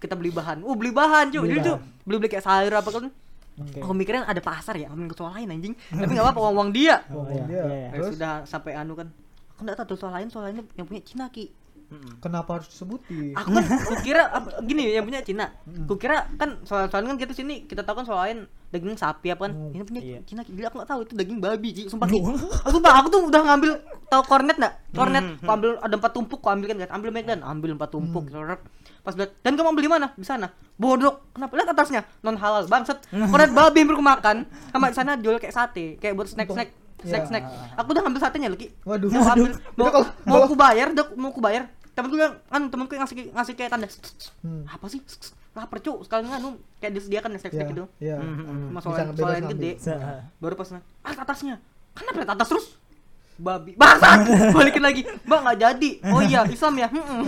[0.02, 0.61] kita beli bahan.
[0.61, 2.02] Oh beli bahan cuy Beli jadi tuh bahan.
[2.02, 3.04] beli beli kayak sayur apa kan.
[3.52, 3.78] Oke.
[3.78, 4.88] aku mikirnya ada pasar ya?
[4.88, 5.76] Amin ke swalayan anjing.
[5.87, 7.04] Tapi nggak apa-apa uang uang dia.
[7.09, 7.62] Oh, iya, dia.
[7.62, 7.88] iya, iya.
[7.92, 8.16] Terus?
[8.16, 9.12] Sudah sampai anu kan.
[9.52, 11.52] Aku nggak tahu tuh swalayan swalayan yang punya Cina ki.
[12.18, 13.37] Kenapa harus disebutin?
[13.37, 15.52] aku kan kukira apa, gini yang punya Cina.
[15.85, 19.52] Kukira kan soal soalnya kan kita sini kita tahu kan soalnya daging sapi apa kan.
[19.68, 20.18] Ini punya Iya.
[20.25, 21.82] Cina gila aku nggak tahu itu daging babi Ci.
[21.92, 22.16] sumpah Ki.
[22.16, 23.71] aku sumpah aku tuh udah ngambil
[24.09, 24.75] tahu kornet nggak?
[24.90, 26.88] Kornet aku ambil ada empat tumpuk aku ambil kan guys.
[26.90, 28.56] Ambil Megan ambil empat tumpuk Rrrr.
[29.02, 30.14] Pas lihat dan kamu beli mana?
[30.14, 30.49] Di sana.
[30.75, 31.26] Bodoh.
[31.30, 31.52] Kenapa?
[31.54, 32.00] Lihat atasnya.
[32.21, 33.02] Non halal bangsat.
[33.11, 34.37] Kornet babi yang makan
[34.71, 36.71] sama di sana jual kayak sate kayak buat snack snack
[37.02, 37.44] snack snack
[37.75, 39.11] aku udah ngambil satenya lagi Waduh.
[39.11, 41.66] mau ambil mau, kalau- mau aku bayar udah mau aku bayar.
[41.92, 43.90] Temenku yang kan temenku yang ngasih ngasih kayak tanda.
[44.40, 44.64] Hmm.
[44.64, 45.02] apa sih?
[45.52, 46.06] Lapar cuk.
[46.06, 47.85] Sekalian nganu kayak disediakan snack snack Iya, gitu.
[47.99, 48.16] iya.
[48.16, 48.30] sama
[48.73, 49.59] Bisa soalnya ngebebas soalnya ngambil.
[49.59, 49.71] gede.
[49.76, 49.94] Bisa.
[50.38, 51.54] baru pas nah, ah atasnya.
[51.92, 52.66] Kenapa lihat atas terus
[53.38, 53.72] babi.
[53.76, 54.22] Bangsa
[54.52, 55.02] balikin lagi.
[55.24, 55.90] Mbak nggak jadi.
[56.12, 56.88] Oh iya Islam ya?
[56.92, 57.25] Hmm.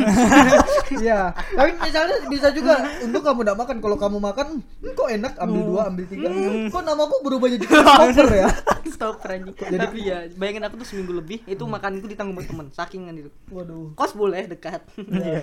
[0.94, 3.76] Iya, tapi misalnya bisa juga untuk kamu tidak makan.
[3.82, 5.32] Kalau kamu makan, hmm, kok enak?
[5.40, 6.28] Ambil dua, ambil tiga.
[6.70, 8.48] Kok namaku berubah jadi stopper ya?
[8.84, 13.02] stop keren tapi ya bayangin aku tuh seminggu lebih itu makanku ditanggung sama temen saking
[13.08, 13.30] kan itu.
[13.50, 13.96] Waduh.
[13.96, 14.84] kos boleh dekat.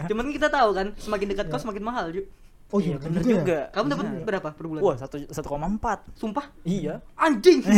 [0.09, 2.23] Cuman kita tahu kan semakin dekat kos semakin mahal Ju.
[2.71, 3.39] Oh iya, bener bener juga.
[3.43, 3.59] juga.
[3.75, 4.81] Kamu dapat berapa per bulan?
[4.81, 6.07] Wah satu satu koma empat.
[6.15, 6.47] Sumpah?
[6.63, 7.03] Iya.
[7.15, 7.59] Anjing!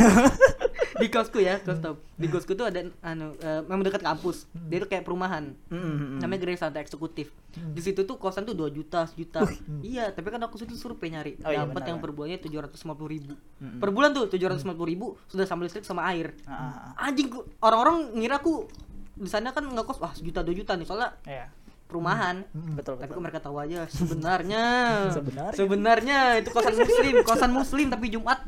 [0.94, 4.46] Di kosku ya kos top di kosku tuh ada anu eh, memang dekat kampus.
[4.70, 5.58] Dia tuh kayak perumahan.
[5.74, 6.22] Mm-mm.
[6.22, 9.42] namanya Gereja Santai Eksekutif di situ tuh kosan tuh 2 juta sejuta.
[9.82, 11.38] Iya tapi kan aku situ survei nyari.
[11.42, 13.34] Oh iya, dapat benar, yang per bulannya tujuh ratus lima puluh ribu.
[13.34, 13.82] Mm-mm.
[13.82, 16.38] per bulan tuh tujuh ratus lima puluh ribu sudah sama listrik sama air.
[16.46, 18.70] Ah, anjing ku- orang-orang ngira aku
[19.14, 20.86] di sana kan nggak kos wah sejuta dua juta nih.
[20.86, 21.50] Soalnya iya
[21.94, 22.42] perumahan.
[22.74, 23.14] Betul tapi betul.
[23.14, 24.66] kok mereka tahu aja sebenarnya.
[25.18, 25.54] Sebenarnya.
[25.54, 28.42] sebenarnya itu kosan muslim kosan muslim tapi Jumat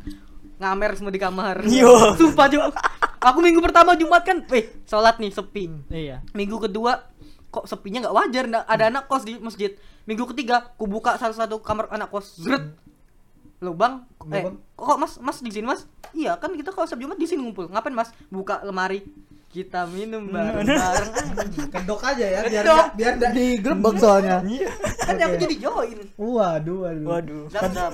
[0.57, 1.61] ngamer semua di kamar.
[1.69, 2.17] Yo.
[2.17, 2.73] sumpah Jumat
[3.21, 5.69] aku minggu pertama Jumat kan eh sholat nih sepi.
[5.93, 6.25] Iya.
[6.33, 7.05] Minggu kedua
[7.53, 8.43] kok sepinya nggak wajar?
[8.49, 9.77] Nggak ada anak kos di masjid.
[10.09, 12.41] Minggu ketiga ku buka salah satu kamar anak kos.
[12.41, 12.73] Zret
[13.63, 14.03] lubang
[14.35, 15.85] eh kok mas mas di sini mas?
[16.17, 17.69] Iya kan kita kalau setiap Jumat di sini ngumpul.
[17.69, 18.09] Ngapain mas?
[18.33, 19.05] Buka lemari
[19.55, 21.11] kita minum bareng bareng
[21.73, 22.75] Kedok aja ya, biar Kedok.
[22.75, 24.37] nggak- biar enggak digerebek soalnya.
[24.45, 27.07] iya kan aku jadi join Waduh, waduh.
[27.07, 27.69] waduh Iya.
[27.71, 27.91] zam.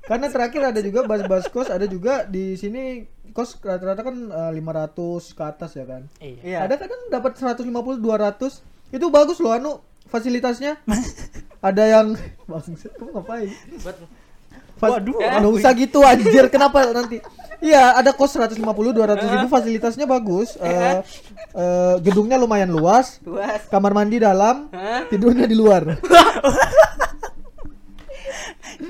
[0.00, 4.94] Karena terakhir ada juga bas-bas kos, ada juga di sini kos rata-rata kan eh, 500
[5.32, 6.02] ke atas ya kan.
[6.16, 6.58] iya Iya.
[6.62, 7.66] Ada kadang dapat 150
[7.98, 8.62] 200.
[8.88, 9.72] Itu bagus loh anu
[10.06, 10.78] fasilitasnya.
[11.60, 12.14] ada yang
[12.46, 13.50] Bangsat, kamu ngapain?
[13.80, 13.96] Buat
[14.74, 16.46] Fas- Waduh, nggak usah gitu anjir.
[16.48, 17.18] Kenapa nanti?
[17.64, 20.60] Iya, ada kos 150 200 ribu fasilitasnya bagus.
[20.60, 21.00] Eh,
[21.56, 23.24] eh, gedungnya lumayan luas.
[23.24, 24.68] luas Kamar mandi dalam,
[25.08, 25.82] tidurnya di luar.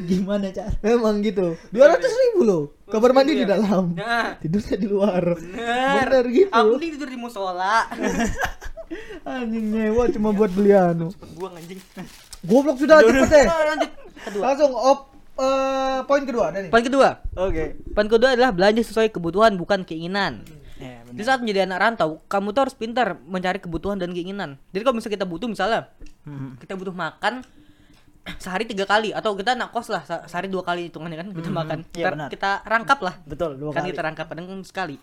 [0.04, 1.54] gimana cara Emang gitu.
[1.70, 2.62] 200 ribu loh.
[2.90, 3.94] Kamar mandi di dalam.
[3.94, 5.22] nah Tidurnya di luar.
[5.38, 6.50] bener Bener gitu.
[6.50, 7.86] aku nih tidur di musola
[9.24, 11.08] Anjing nyewa cuma buat beli anu.
[11.40, 11.80] buang anjing
[12.44, 13.46] Goblok sudah cepet deh.
[13.48, 13.90] Lanjut
[14.28, 16.70] kedua Langsung op eh, poin kedua ada nih.
[16.70, 20.42] poin kedua oke poin kedua adalah belanja sesuai kebutuhan bukan keinginan
[20.76, 24.58] iya Di saat menjadi anak rantau, kamu tuh harus pintar mencari kebutuhan dan keinginan.
[24.68, 25.86] Jadi kalau misalnya kita butuh misalnya,
[26.26, 26.58] Mhm.
[26.58, 27.46] kita butuh makan
[28.42, 31.50] sehari tiga kali atau kita anak kos lah se- sehari dua kali hitungannya kan kita
[31.52, 31.78] makan.
[31.86, 32.28] Iya, kita, benar.
[32.28, 33.14] kita rangkap lah.
[33.22, 34.96] betul dua kan kali kita rangkap kadang kan sekali.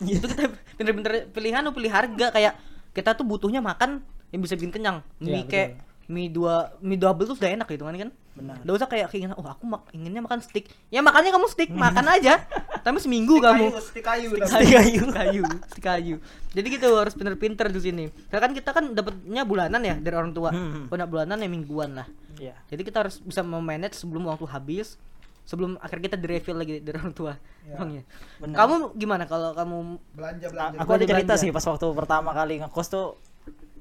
[0.00, 0.48] Itu kita
[0.80, 2.54] bener-bener pilihan atau pilih harga kayak
[2.94, 5.04] kita tuh butuhnya makan yang bisa bikin kenyang.
[5.18, 5.68] Mie Iya, kayak
[6.08, 8.10] mie dua mie double tuh sudah enak hitungannya kan.
[8.38, 8.56] Benar.
[8.62, 10.70] Gak usah kayak keinginan, oh aku mak inginnya makan steak.
[10.94, 12.38] Ya makannya kamu steak, makan aja.
[12.86, 13.74] Tapi seminggu kamu.
[13.82, 14.30] Stik kayu.
[14.46, 16.16] Steak kayu, kayu, steak kayu.
[16.54, 18.04] Jadi gitu harus pinter-pinter di sini.
[18.30, 20.54] Karena kan kita kan dapatnya bulanan ya dari orang tua.
[20.54, 20.86] Hmm.
[20.86, 22.06] Nggak bulanan ya mingguan lah.
[22.38, 22.54] Iya.
[22.70, 24.94] Jadi kita harus bisa memanage sebelum waktu habis,
[25.42, 27.34] sebelum akhir kita di-reveal lagi dari orang tua.
[27.68, 28.06] Uangnya.
[28.38, 28.56] Benar.
[28.56, 29.76] Kamu gimana kalau kamu
[30.14, 30.76] Belanja belanja.
[30.78, 31.12] aku ada Belanja.
[31.12, 33.06] cerita sih pas waktu pertama kali ngekos tuh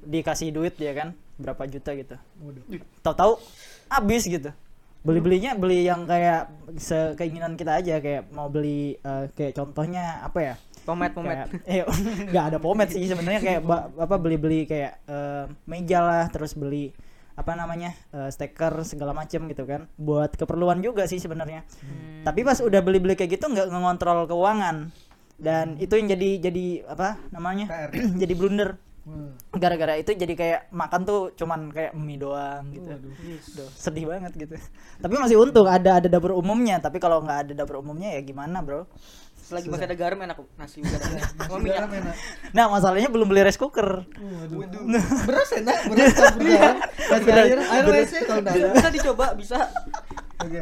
[0.07, 2.15] dikasih duit ya kan berapa juta gitu
[3.03, 3.37] tahu-tahu
[3.87, 4.51] habis gitu
[5.01, 10.39] beli belinya beli yang kayak sekeinginan kita aja kayak mau beli eh, kayak contohnya apa
[10.41, 11.47] ya pomet pomet?
[11.63, 11.83] eh,
[12.31, 16.53] nggak ada pomet sih sebenarnya kayak ba- apa beli beli kayak eh, meja lah terus
[16.53, 16.91] beli
[17.37, 21.63] apa namanya eh, stiker segala macem gitu kan buat keperluan juga sih sebenarnya
[22.23, 24.91] tapi pas udah beli beli kayak gitu nggak ngontrol keuangan
[25.37, 27.89] dan itu yang jadi jadi apa namanya PR.
[28.25, 28.86] jadi blunder Hmm.
[29.55, 32.91] Gara-gara itu jadi kayak makan tuh cuman kayak mie doang gitu
[33.55, 34.55] Duh, sedih banget gitu
[34.99, 38.59] tapi masih untung ada ada dapur umumnya tapi kalau nggak ada dapur umumnya ya gimana
[38.59, 38.85] bro
[39.47, 41.23] Selagi masih ada garam enak kok nasi juga ada.
[41.47, 42.03] Mau Garam minyak.
[42.03, 42.15] enak.
[42.51, 44.03] nah masalahnya belum beli rice cooker
[45.23, 46.75] Beras enak, beras campur garam.
[47.63, 47.85] Air,
[48.27, 48.43] kalau.
[48.75, 49.71] Bisa dicoba, bisa.
[50.37, 50.61] Oke.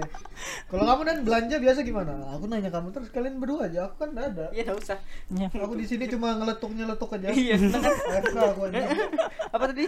[0.72, 2.14] Kalau kamu dan belanja biasa gimana?
[2.32, 3.92] Aku nanya kamu terus kalian berdua aja.
[3.92, 4.46] Aku kan enggak ada.
[4.56, 4.98] Iya, enggak usah.
[5.36, 5.48] Ya.
[5.52, 7.28] Aku di sini cuma ngeletuk-nyeletuk aja.
[7.30, 7.82] Iya, kan?
[7.84, 8.80] AFK aku aja.
[9.52, 9.86] Apa tadi?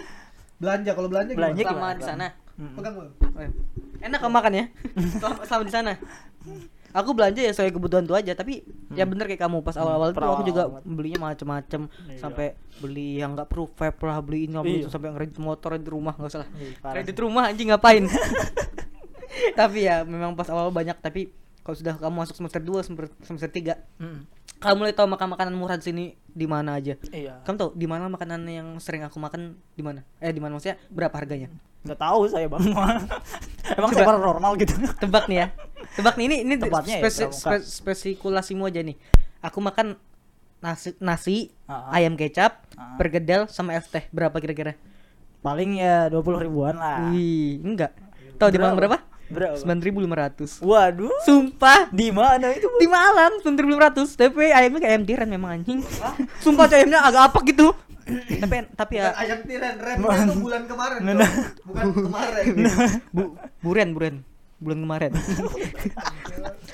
[0.58, 1.54] Belanja kalau belanja gimana?
[1.54, 1.95] Belanja Sama gimana?
[1.95, 2.28] di sana.
[2.58, 3.50] Pegang iya.
[3.97, 4.65] Enak kamu makan ya?
[5.17, 5.93] Selama, selama di sana.
[6.95, 10.23] Aku belanja ya sesuai kebutuhan tuh aja, tapi ya bener kayak kamu pas awal-awal tuh
[10.23, 12.17] aku juga belinya macem-macem Iya.
[12.17, 14.95] sampai beli yang nggak perlu vape lah, beli ini beli itu Iya.
[14.97, 16.50] sampai ngeredit motor di rumah nggak salah.
[16.58, 18.04] Iya, Kredit rumah anjing ngapain?
[19.54, 23.50] tapi ya memang pas awal banyak tapi kalau sudah kamu masuk semester 2 semester semester
[23.50, 24.19] 3 Mm.
[24.58, 26.95] kamu mulai tahu makan makanan murah di sini di mana aja.
[27.10, 30.02] iya Kamu tahu di mana makanan yang sering aku makan di mana?
[30.17, 31.52] Eh di mana maksudnya berapa harganya?
[31.78, 32.65] nggak tahu saya bang
[33.78, 35.47] emang saya normal gitu Tebak nih ya.
[35.93, 37.38] Tebak nih ini ini Tepatnya ya, spesi, pramuka.
[37.38, 38.97] spe- spesikulasimu aja nih.
[39.39, 39.95] Aku makan
[40.58, 41.93] nasi nasi, Ah.
[41.93, 42.97] ayam kecap, Ah.
[42.97, 44.10] pergedel sama es teh.
[44.10, 44.73] Berapa kira-kira?
[45.38, 47.93] paling ya dua puluh ribuan lah Wih, enggak.
[48.36, 48.97] Tahu di Malang berapa?
[49.28, 50.63] Berapa Sembilan ribu lima ratus.
[50.63, 51.92] waduh Sumpah.
[51.92, 54.16] di mana itu Di Malang sembilan ribu lima ratus.
[54.16, 55.80] Tapi ayamnya kayak ayam tiran memang anjing.
[56.40, 57.76] Sumpah tuh ayamnya agak apa gitu.
[58.44, 61.00] tapi tapi ya Bukan ayam tiran, remnya tuh bulan kemarin.
[61.04, 61.16] Nah.
[61.20, 61.32] Cok.
[61.68, 62.54] Bukan kemarin.
[63.16, 63.24] bu,
[63.60, 64.16] buren buren
[64.58, 65.12] bulan kemarin.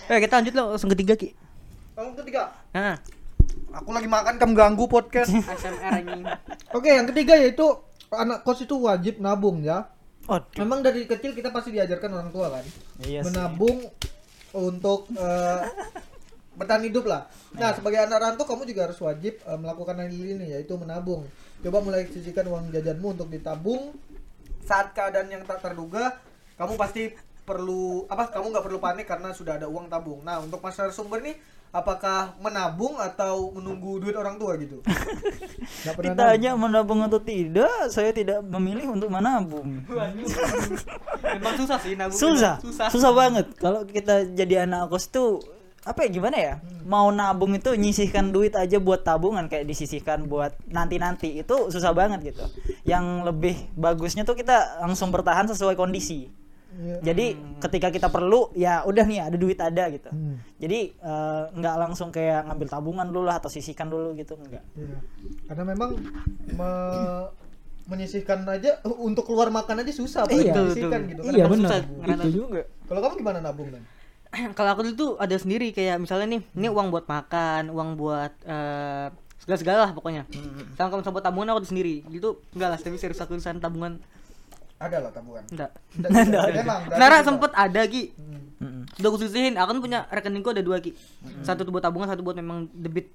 [0.04, 1.32] Eh kita lanjut lah langsung ketiga ki.
[1.96, 2.52] Kamu ketiga.
[2.76, 3.00] Nah,
[3.74, 5.34] Aku lagi makan kamu ganggu podcast.
[5.50, 6.22] ASMR anjing.
[6.76, 7.66] Oke, yang ketiga yaitu
[8.14, 9.90] anak kos itu wajib nabung ya.
[10.30, 12.66] Oh Memang dari kecil kita pasti diajarkan orang tua kan,
[13.04, 13.28] iya sih.
[13.32, 13.84] menabung
[14.54, 15.62] untuk eh,
[16.54, 17.26] bertahan hidup lah.
[17.58, 21.26] Nah, sebagai anak rantau kamu juga harus wajib eh, melakukan hal ini yaitu menabung.
[21.66, 23.96] Coba mulai sisihkan uang jajanmu untuk ditabung.
[24.64, 26.24] Saat keadaan yang tak terduga,
[26.56, 27.12] kamu pasti
[27.44, 28.32] perlu apa?
[28.32, 30.24] Kamu nggak perlu panik karena sudah ada uang tabung.
[30.24, 31.36] Nah, untuk mas sumber nih,
[31.74, 34.86] apakah menabung atau menunggu duit orang tua gitu?
[36.06, 39.82] Ditanya menabung atau tidak, saya tidak memilih untuk menabung.
[41.34, 42.14] Memang susah sih nabung.
[42.14, 42.88] Susah, Susah.
[42.94, 43.50] susah banget.
[43.58, 45.42] Kalau kita jadi anak kos tuh
[45.84, 46.54] apa ya gimana ya?
[46.86, 52.32] Mau nabung itu nyisihkan duit aja buat tabungan kayak disisihkan buat nanti-nanti itu susah banget
[52.32, 52.46] gitu.
[52.86, 56.43] Yang lebih bagusnya tuh kita langsung bertahan sesuai kondisi.
[56.74, 56.98] Iya.
[57.06, 57.26] Jadi
[57.62, 60.10] ketika kita perlu ya udah nih ada duit ada gitu.
[60.10, 60.42] Hmm.
[60.58, 64.66] Jadi eh, nggak langsung kayak ngambil tabungan dulu lah atau sisihkan dulu gitu enggak.
[64.74, 64.98] Iya.
[65.46, 65.90] Karena memang
[66.50, 67.30] me-
[67.84, 70.56] menyisihkan aja untuk keluar makan aja susah Iya.
[70.56, 71.32] menyisihkan gitu kan.
[71.36, 71.70] Iya, Emang benar.
[71.70, 71.82] susah.
[72.26, 72.62] Itu juga.
[72.90, 73.84] Kalau kamu gimana nabung kan?
[74.58, 78.34] Kalau aku dulu tuh ada sendiri kayak misalnya nih, ini uang buat makan, uang buat
[78.48, 79.08] eh,
[79.44, 80.24] segala-segala lah pokoknya.
[80.74, 82.02] Sama kalau buat tabungan aku sendiri.
[82.08, 84.00] Gitu enggak lah, tapi serius aku tabungan
[84.84, 85.44] Ada lah tabungan.
[85.48, 85.72] enggak.
[85.96, 86.84] Sebenarnya
[87.16, 87.24] tidak.
[87.24, 88.04] sempet ada Ki.
[88.60, 88.84] Hmm.
[88.94, 90.92] Sudah aku sisihin, aku kan punya rekeningku ada dua Ki.
[91.40, 93.12] Satu tuh buat tabungan, satu buat memang debit.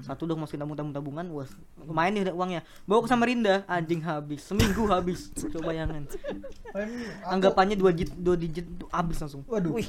[0.00, 2.60] Satu udah masukin tabung tabungan, wah lumayan nih udah uangnya.
[2.82, 5.28] Bawa ke Samarinda, anjing habis, seminggu habis.
[5.46, 6.04] Coba bayangin.
[6.04, 9.44] Aku- Anggapannya dua digit, dua digit tuh habis langsung.
[9.46, 9.72] Waduh.
[9.72, 9.88] Wih.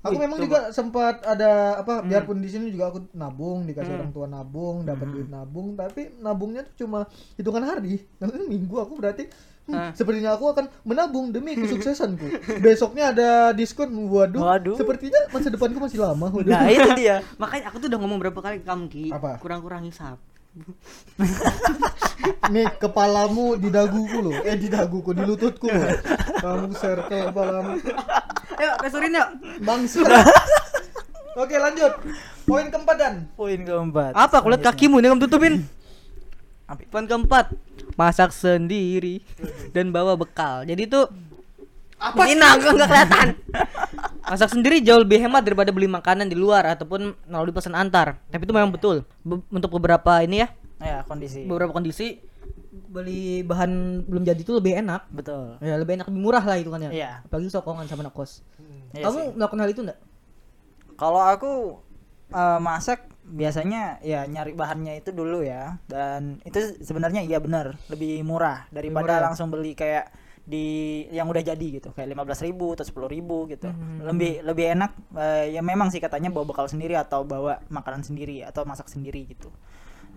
[0.00, 0.44] Aku Wih, memang coba.
[0.48, 4.00] juga sempat ada apa biarpun di sini juga aku nabung dikasih Hmm.
[4.00, 7.04] orang tua nabung dapat duit nabung tapi nabungnya tuh cuma
[7.36, 9.28] hitungan hari nanti minggu aku berarti
[9.70, 9.90] hmm, Ah.
[9.94, 12.24] sepertinya aku akan menabung demi kesuksesanku
[12.58, 14.74] besoknya ada diskon waduh, Waduh.
[14.74, 16.46] sepertinya masa depanku masih lama waduh.
[16.46, 17.20] Nah, itu dia.
[17.36, 19.38] Makanya aku tuh udah ngomong berapa kali ke kamu Ki, Apa?
[19.38, 20.16] kurang-kurang hisap.
[22.50, 25.88] nih kepalamu di daguku loh eh di daguku di lututku loh
[26.36, 27.70] kamu circle kepalamu
[28.58, 29.28] Ayo, pesurin yuk.
[29.62, 30.02] bangsa
[31.32, 31.92] oke lanjut
[32.42, 34.10] poin keempat dan Poin keempat.
[34.12, 34.42] Apa?
[34.42, 35.52] Aku lihat kakimu nih kamu tutupin.
[36.86, 37.50] Poin keempat,
[37.94, 39.22] masak sendiri
[39.70, 40.62] dan bawa bekal.
[40.66, 41.06] Jadi tuh
[42.00, 43.28] Apa Ini enggak enggak kelihatan.
[44.24, 48.16] Masak sendiri jauh lebih hemat daripada beli makanan di luar ataupun melalui pesan antar.
[48.32, 49.04] Tapi itu memang betul.
[49.20, 50.48] Be- untuk beberapa ini ya,
[50.80, 52.16] ya kondisi beberapa kondisi
[52.88, 55.12] beli bahan belum jadi itu lebih enak.
[55.12, 56.90] betul Ya lebih enak lebih murah lah itu kan ya.
[56.90, 57.10] Iya.
[57.28, 58.40] Apalagi sokongan sama anak kos.
[58.96, 59.26] Iya Kamu sih.
[59.36, 59.98] melakukan hal itu enggak?
[60.96, 61.52] Kalau aku
[62.32, 68.20] eh, masak biasanya ya nyari bahannya itu dulu ya dan itu sebenarnya iya benar lebih
[68.26, 69.24] murah daripada murah ya?
[69.30, 70.10] langsung beli kayak
[70.42, 74.02] di yang udah jadi gitu kayak lima ribu atau sepuluh ribu gitu Hmm.
[74.02, 78.42] lebih lebih enak eh, ya memang sih katanya bawa bekal sendiri atau bawa makanan sendiri
[78.42, 79.52] atau masak sendiri gitu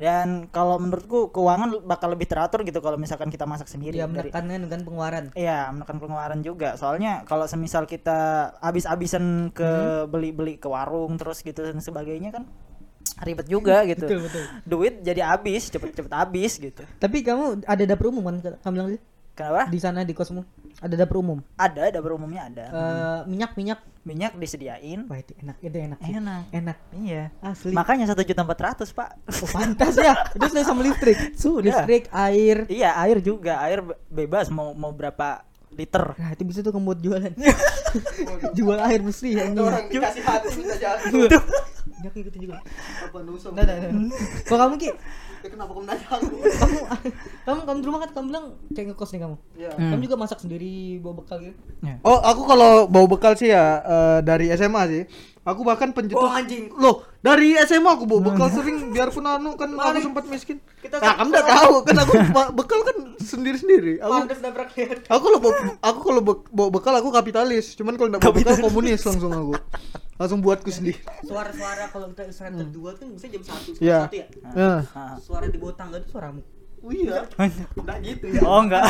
[0.02, 4.34] dan kalau menurutku keuangan bakal lebih teratur gitu kalau misalkan kita masak sendiri Ya dari
[4.34, 5.26] menekan dengan pengeluaran.
[5.38, 6.74] Iya, menekan pengeluaran juga.
[6.82, 10.10] Soalnya kalau semisal kita habis-habisan ke Hmm.
[10.10, 12.50] beli-beli ke warung terus gitu dan sebagainya kan
[13.22, 14.04] ribet juga gitu.
[14.06, 14.44] Betul, betul.
[14.64, 16.84] Duit jadi habis, cepet-cepet habis gitu.
[16.98, 18.90] Tapi kamu ada dapur umum kan kamu bilang?
[19.34, 19.66] Kenapa?
[19.66, 20.46] Di sana di kosmu
[20.78, 21.42] ada dapur umum.
[21.58, 22.66] Ada, dapur umumnya ada.
[22.70, 23.82] Eh, minyak minyak.
[24.04, 25.08] Minyak disediain.
[25.08, 25.98] Wah itu enak, itu enak.
[26.04, 26.14] sih.
[26.14, 26.44] Enak.
[26.52, 26.78] Enak.
[26.92, 27.24] Iya.
[27.40, 27.72] Asli.
[27.72, 29.16] Makanya satu juta empat ratus pak.
[29.32, 30.12] Oh, pantas ya.
[30.36, 31.18] Itu sudah sama listrik.
[31.34, 31.64] Sudah.
[31.64, 32.68] Listrik, air.
[32.68, 36.04] iya, air juga, air be- bebas mau mau berapa liter.
[36.18, 37.34] Nah, itu bisa tuh kamu buat jualan.
[38.58, 39.46] Jual air bersih ya.
[39.54, 41.30] orang dikasih hati minta jatuh
[41.84, 42.58] Minyak ikutin juga.
[43.06, 43.92] apa nusa Nah, nah, nah.
[44.48, 44.90] Kok kamu Ki?
[45.44, 46.78] Ya, kenapa kamu nanya aku Kamu
[47.46, 49.36] kamu kamu di rumah kan kamu bilang kayak ngekos nih kamu.
[49.60, 49.70] Iya.
[49.76, 51.60] Kamu juga masak sendiri bawa bekal gitu.
[52.02, 55.04] Oh, aku kalau bawa bekal sih ya eh, dari SMA sih.
[55.44, 56.24] Aku bahkan pencetus.
[56.24, 56.72] Oh, anjing.
[56.80, 60.60] Loh, dari SMA aku bawa bekal sering biarpun anu kan aku sempat miskin.
[60.84, 62.14] Kita nah, kamu udah tahu kan aku
[62.60, 64.04] bekal kan sendiri-sendiri.
[64.04, 65.08] Aku Pantes nabrak lihat.
[65.08, 67.80] aku kalau bawa, aku kalau bawa bekal aku kapitalis.
[67.80, 69.56] Cuman kalau enggak bawa bekal komunis langsung aku.
[70.20, 71.00] Langsung buatku sendiri.
[71.24, 74.00] Suara-suara kalau kita istirahat jam 2 kan bisa jam 1 Iya.
[74.06, 74.28] satu ya.
[74.54, 74.82] Nah.
[74.94, 75.16] Ah.
[75.18, 76.44] Suara di bawah tangga itu suaramu.
[76.84, 77.24] Oh iya.
[77.80, 78.44] Enggak gitu ya.
[78.44, 78.84] Oh enggak.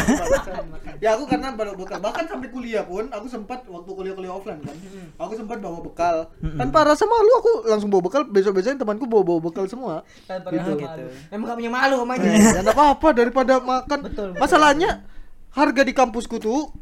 [0.97, 4.73] ya aku karena bawa bekal bahkan sampai kuliah pun aku sempat waktu kuliah-kuliah offline kan
[5.15, 6.15] aku sempat bawa bekal
[6.57, 10.73] tanpa rasa malu aku langsung bawa bekal besok-besoknya temanku bawa bawa bekal semua Tanpa Gitu,
[10.73, 11.05] rasa malu.
[11.29, 12.61] Emang gak punya malu sama ya aja.
[12.63, 14.41] nggak apa-apa daripada makan Betul, betul.
[14.41, 14.89] masalahnya
[15.51, 16.73] harga di kampusku tuh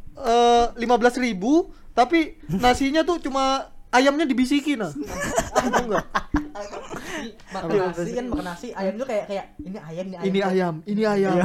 [0.76, 4.91] lima belas ribu tapi nasinya tuh cuma ayamnya dibisikin nah
[5.52, 6.06] Tahu nggak?
[7.52, 10.26] Makan nasi kan makan nasi, ayam tuh kayak kayak ini ayam ini ayam.
[10.26, 10.76] ini ayam.
[10.88, 11.36] ini ayam.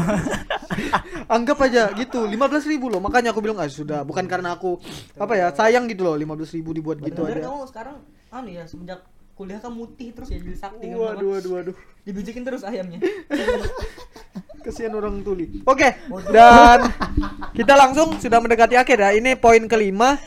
[1.37, 3.03] Anggap aja gitu lima belas ribu loh.
[3.03, 4.07] Makanya aku bilang ah sudah.
[4.07, 4.79] Bukan karena aku
[5.19, 7.51] apa ya sayang gitu loh lima belas ribu dibuat gitu Bener aja.
[7.51, 7.97] kamu sekarang
[8.31, 9.01] anu ya semenjak
[9.37, 11.77] kuliah kamu mutih terus ya jadi sakti kan waduh waduh waduh.
[12.07, 13.03] Dibijikin terus ayamnya.
[14.65, 15.63] Kesian orang tuli.
[15.63, 15.95] Oke
[16.35, 16.91] dan
[17.55, 19.11] kita langsung sudah mendekati akhir ya.
[19.15, 20.19] Ini poin kelima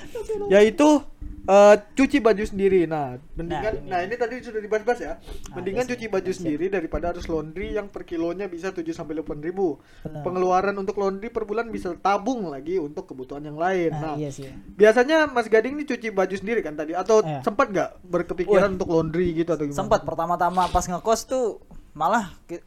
[0.48, 1.04] yaitu
[1.42, 4.12] eh, cuci baju sendiri nah mendingan nah ini.
[4.12, 5.14] ini, tadi sudah dibahas-bahas ya
[5.52, 5.92] mendingan iya sih.
[5.96, 10.22] cuci baju sendiri daripada harus laundry yang per kilonya bisa 7 sampai 8 ribu Benar.
[10.22, 14.30] pengeluaran untuk laundry per bulan bisa tabung lagi untuk kebutuhan yang lain Nah, nah iya
[14.30, 14.50] sih.
[14.74, 17.42] biasanya Mas Gading ini cuci baju sendiri kan tadi atau Iya.
[17.42, 21.46] sempat nggak berkepikiran untuk laundry gitu atau gimana Sempat pertama-tama pas ngekos tuh
[21.92, 22.60] malah eh,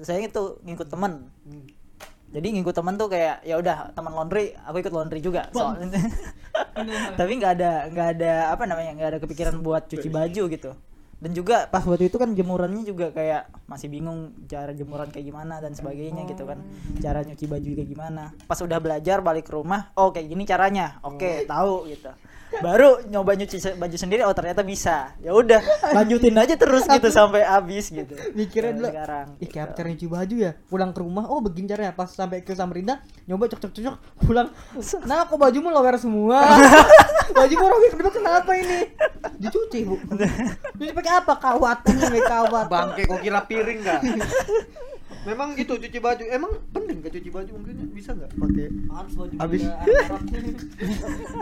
[0.00, 1.28] saya itu ngikut teman.
[2.28, 5.52] Jadi ngikut teman tuh kayak ya udah teman laundry, aku ikut laundry juga.
[5.52, 5.92] Soalnya
[7.18, 10.72] tapi nggak ada nggak ada apa namanya nggak ada kepikiran buat cuci baju gitu.
[11.22, 15.62] Dan juga pas waktu itu kan jemurannya juga kayak masih bingung cara jemuran kayak gimana
[15.62, 16.58] dan sebagainya gitu kan.
[16.98, 18.34] Cara nyuci baju kayak gimana.
[18.50, 20.98] Pas udah belajar balik ke rumah, oh kayak gini caranya.
[21.06, 22.10] Oke, tahu gitu.
[22.60, 25.16] Baru nyoba nyuci baju sendiri, oh ternyata bisa.
[25.24, 25.62] Ya udah,
[25.96, 28.12] lanjutin aja terus gitu sampai habis gitu.
[28.36, 28.88] mikirnya dulu.
[28.92, 29.26] sekarang.
[29.40, 29.78] ih kayak apa gitu.
[29.80, 30.52] cara nyuci baju ya.
[30.68, 31.96] Pulang ke rumah oh begini caranya.
[31.96, 33.96] Pas sampai ke Samarinda nyoba cok cok cok cok
[34.28, 34.48] pulang.
[35.08, 36.44] Nah kok bajumu lower semua?
[37.38, 38.92] Bajumu robek kedua kenapa ini?
[39.40, 39.96] Dicuci bu.
[40.76, 41.32] Dicuci pakai apa?
[41.40, 42.66] Kawat ini kawat.
[42.68, 44.00] Bangke kok kira piring nggak
[45.22, 46.24] memang gitu cuci baju.
[46.26, 47.74] Emang penting gak cuci baju mungkin?
[47.92, 50.20] Bisa nggak pakai harus baju Arab.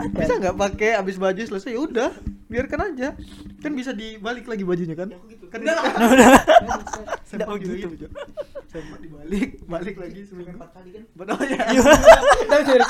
[0.17, 1.71] bisa nggak pakai habis baju selesai?
[1.73, 2.09] Ya udah
[2.47, 3.07] biarkan aja.
[3.61, 5.09] Kan bisa dibalik lagi bajunya kan?
[5.49, 5.59] Kan
[7.29, 8.07] sempak juga gitu Jo.
[8.67, 10.55] sempak dibalik balik lagi seminggu.
[10.55, 11.03] empat kali kan?
[11.15, 11.59] Betul ya.
[12.47, 12.89] Tapi serius.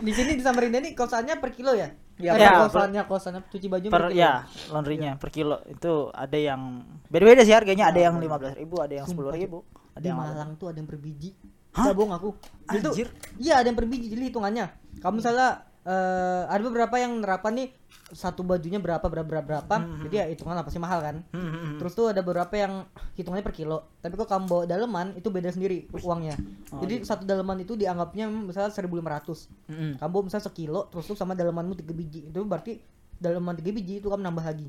[0.00, 1.92] di sini di Samarinda ini kosannya per kilo ya?
[2.16, 4.16] Ya, per- kosannya kosannya cuci baju per kilo.
[4.16, 5.60] ya laundrynya per kilo.
[5.64, 7.88] Itu ada yang beda-beda sih harganya.
[7.88, 10.78] Ada yang lima belas ribu ada yang sepuluh ribu ada di yang Malang tuh ada
[10.78, 11.34] yang per biji
[11.70, 11.94] Hah?
[11.94, 12.34] Bohong aku.
[12.66, 13.08] Anjir.
[13.38, 14.66] iya ada yang per biji jadi hitungannya.
[14.98, 17.70] Kamu misalnya eh, ada beberapa yang nerapkan nih
[18.10, 21.16] satu bajunya berapa berapa berapa berapa jadi ya hitungan lah pasti mahal kan.
[21.30, 21.76] Hmm, hmm, hmm.
[21.78, 22.82] terus tuh ada beberapa yang
[23.14, 26.34] hitungannya per kilo tapi kalau kamu bawa daleman itu beda sendiri uangnya.
[26.74, 29.38] Oh, jadi satu daleman itu dianggapnya misalnya 1500 Hmm,
[29.70, 29.92] hmm.
[30.02, 32.26] kamu bawa misalnya sekilo terus tuh sama dalemanmu tiga biji.
[32.34, 32.82] Itu berarti
[33.22, 34.66] daleman tiga biji itu kamu nambah lagi.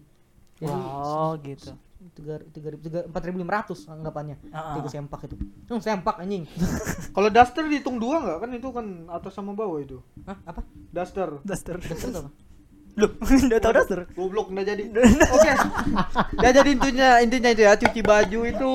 [0.61, 1.73] Jadi oh gitu
[2.17, 4.73] tiga tiga ribu tiga empat ribu lima ratus anggapannya ah.
[4.81, 6.49] tiga sempak itu hmm, sempak anjing
[7.15, 9.99] Kalau duster dihitung dua nggak kan itu kan atas sama bawah itu.
[10.23, 10.63] Hah, apa
[10.95, 11.43] Duster.
[11.43, 11.75] Duster.
[11.75, 12.31] Itu apa
[12.99, 13.99] Loh, udah tau duster?
[14.15, 14.83] Goblok nggak jadi.
[15.35, 15.51] Oke.
[16.39, 18.71] Nggak jadi intinya intinya itu ya cuci baju itu.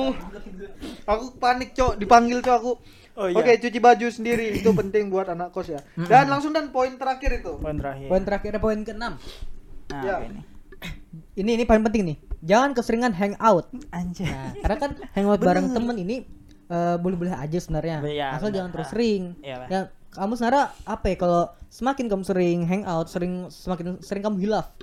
[1.09, 2.73] Aku panik cok dipanggil cok aku.
[3.17, 3.41] Oh, iya.
[3.41, 5.81] Oke cuci baju sendiri itu penting buat anak kos ya.
[5.97, 7.57] Dan langsung dan poin terakhir itu.
[7.57, 8.05] Poin terakhir.
[8.09, 9.17] poin terakhir poin keenam
[9.87, 10.15] Nah, Ya.
[10.19, 10.41] ini.
[11.39, 14.25] ini ini paling penting nih jangan keseringan hangout Anjay.
[14.25, 16.15] nah, karena kan hangout bareng temen ini
[16.67, 18.55] eh, boleh-boleh aja sebenarnya Iya, asal benar.
[18.55, 18.91] jangan terus Ah.
[18.91, 19.67] sering Iya, Pak.
[19.67, 24.73] ya kamu sebenarnya apa ya kalau semakin kamu sering hangout sering semakin sering kamu hilaf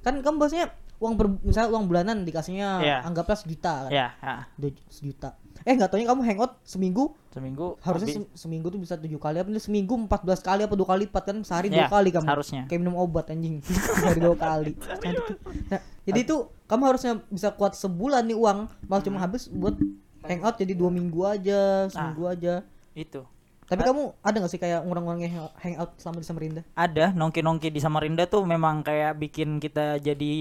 [0.00, 0.68] kan kamu biasanya
[0.98, 2.96] uang per, misalnya uang bulanan dikasihnya Iya.
[3.02, 4.50] anggaplah sejuta kan Ya, ah.
[4.56, 7.14] Udah sejuta eh nggak taunya kamu hangout seminggu?
[7.28, 11.00] Seminggu harusnya se- seminggu tuh bisa tujuh kali apa seminggu 14 kali apa dua kali
[11.04, 11.36] lipat kan?
[11.40, 12.26] Sehari Ya, dua kali kamu.
[12.26, 12.62] harusnya.
[12.64, 13.62] kayak minum obat anjing.
[13.98, 14.72] Sehari dua kali.
[15.68, 18.58] Nah jadi itu kamu harusnya bisa kuat sebulan nih uang.
[18.84, 19.76] Malah cuma habis buat
[20.20, 22.62] hangout jadi dua minggu aja seminggu aja.
[22.92, 23.22] Itu.
[23.64, 26.62] tapi kamu ada nggak sih kayak orang-orang yang hang- hangout selama di Samarinda?
[26.72, 30.34] Ada nongki-nongki di Samarinda tuh memang kayak bikin kita jadi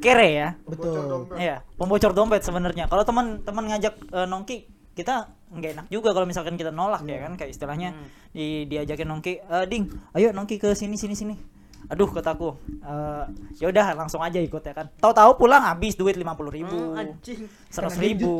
[0.00, 0.48] kere ya.
[0.64, 2.88] betul Iya, pembocor dompet sebenarnya.
[2.88, 4.56] Kalau teman-teman ngajak eh, nongki,
[4.90, 7.94] kita nggak enak juga kalau misalkan kita nolak ya kan kayak istilahnya
[8.30, 11.34] di diajakin nongki, "Eh, ding, ayo nongki ke sini sini sini.
[11.88, 13.24] Aduh kataku, eh
[13.58, 14.86] ya udah langsung aja ikut ya kan.
[14.96, 17.48] Tahu-tahu pulang habis duit lima puluh ribu, Hmm, anjing.
[17.66, 18.30] seratus ribu.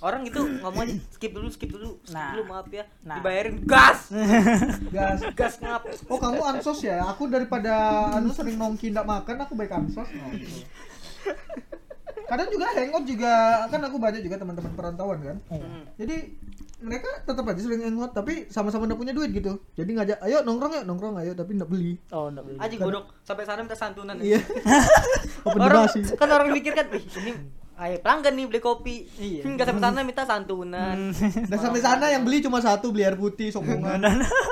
[0.00, 2.32] Orang gitu ngomong aja skip dulu, skip dulu, skip Nah.
[2.32, 2.84] dulu maaf ya.
[3.04, 3.20] Nah.
[3.20, 4.08] Dibayarin gas.
[4.96, 5.20] Gas.
[5.36, 5.84] gas ngap.
[6.08, 7.04] Oh kamu ansos ya?
[7.04, 10.08] Aku daripada anu sering nongki ndak makan, aku baik ansos.
[10.08, 10.24] No.
[12.30, 13.32] Kadang juga hangout juga
[13.66, 15.36] kan aku banyak juga teman-teman perantauan kan.
[15.50, 15.82] Hmm.
[15.98, 16.38] Jadi
[16.80, 19.60] mereka tetap aja sering hangout tapi sama-sama ndak punya duit gitu.
[19.76, 22.00] Jadi ngajak, ayo nongkrong ya, nongkrong ayo tapi ndak beli.
[22.08, 22.56] Oh, enggak beli.
[22.56, 24.16] Aji godok sampai sana minta santunan.
[24.16, 24.40] Iya.
[25.50, 27.32] Open Orang kan orang mikir kan, "Wih, ini
[27.80, 29.42] ayo pelanggan nih beli kopi." Iya.
[29.48, 30.98] Enggak sampai sana minta santunan.
[31.48, 34.04] Dan sampai sana yang beli cuma satu beli air putih sokongan.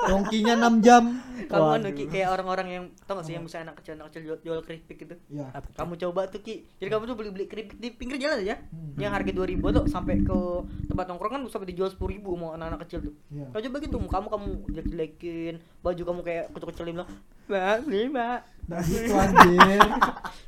[0.09, 1.05] Nongkinya 6 jam.
[1.49, 4.23] Kamu kan Ki, kayak orang-orang yang tau gak sih yang bisa anak kecil anak kecil
[4.23, 5.15] jual, jual keripik gitu.
[5.29, 5.49] Ya.
[5.51, 5.73] Tuh?
[5.75, 6.69] Kamu coba tuh Ki.
[6.77, 8.61] Jadi kamu tuh beli-beli keripik di pinggir jalan aja.
[8.69, 8.95] Hmm.
[8.95, 10.39] Yang harga 2000 tuh sampai ke
[10.87, 11.99] tempat nongkrong kan sampai dijual 10.000
[12.35, 13.15] mau anak-anak kecil tuh.
[13.29, 13.47] Iya.
[13.49, 17.11] Kau coba gitu, kamu kamu jelek-jelekin, baju kamu kayak kecil-kecilin bilang,
[17.47, 19.81] "Mbak, beli, Mbak." Nah gitu anjir.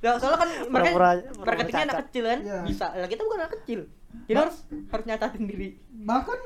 [0.05, 0.97] Ya, soalnya kan mereka
[1.41, 2.59] marketingnya anak kecil kan, Iya.
[2.69, 2.87] bisa.
[2.93, 3.81] Lah kita bukan anak kecil.
[4.27, 5.69] Jadi Ba- harus harus nyatatin diri.
[6.05, 6.39] Bahkan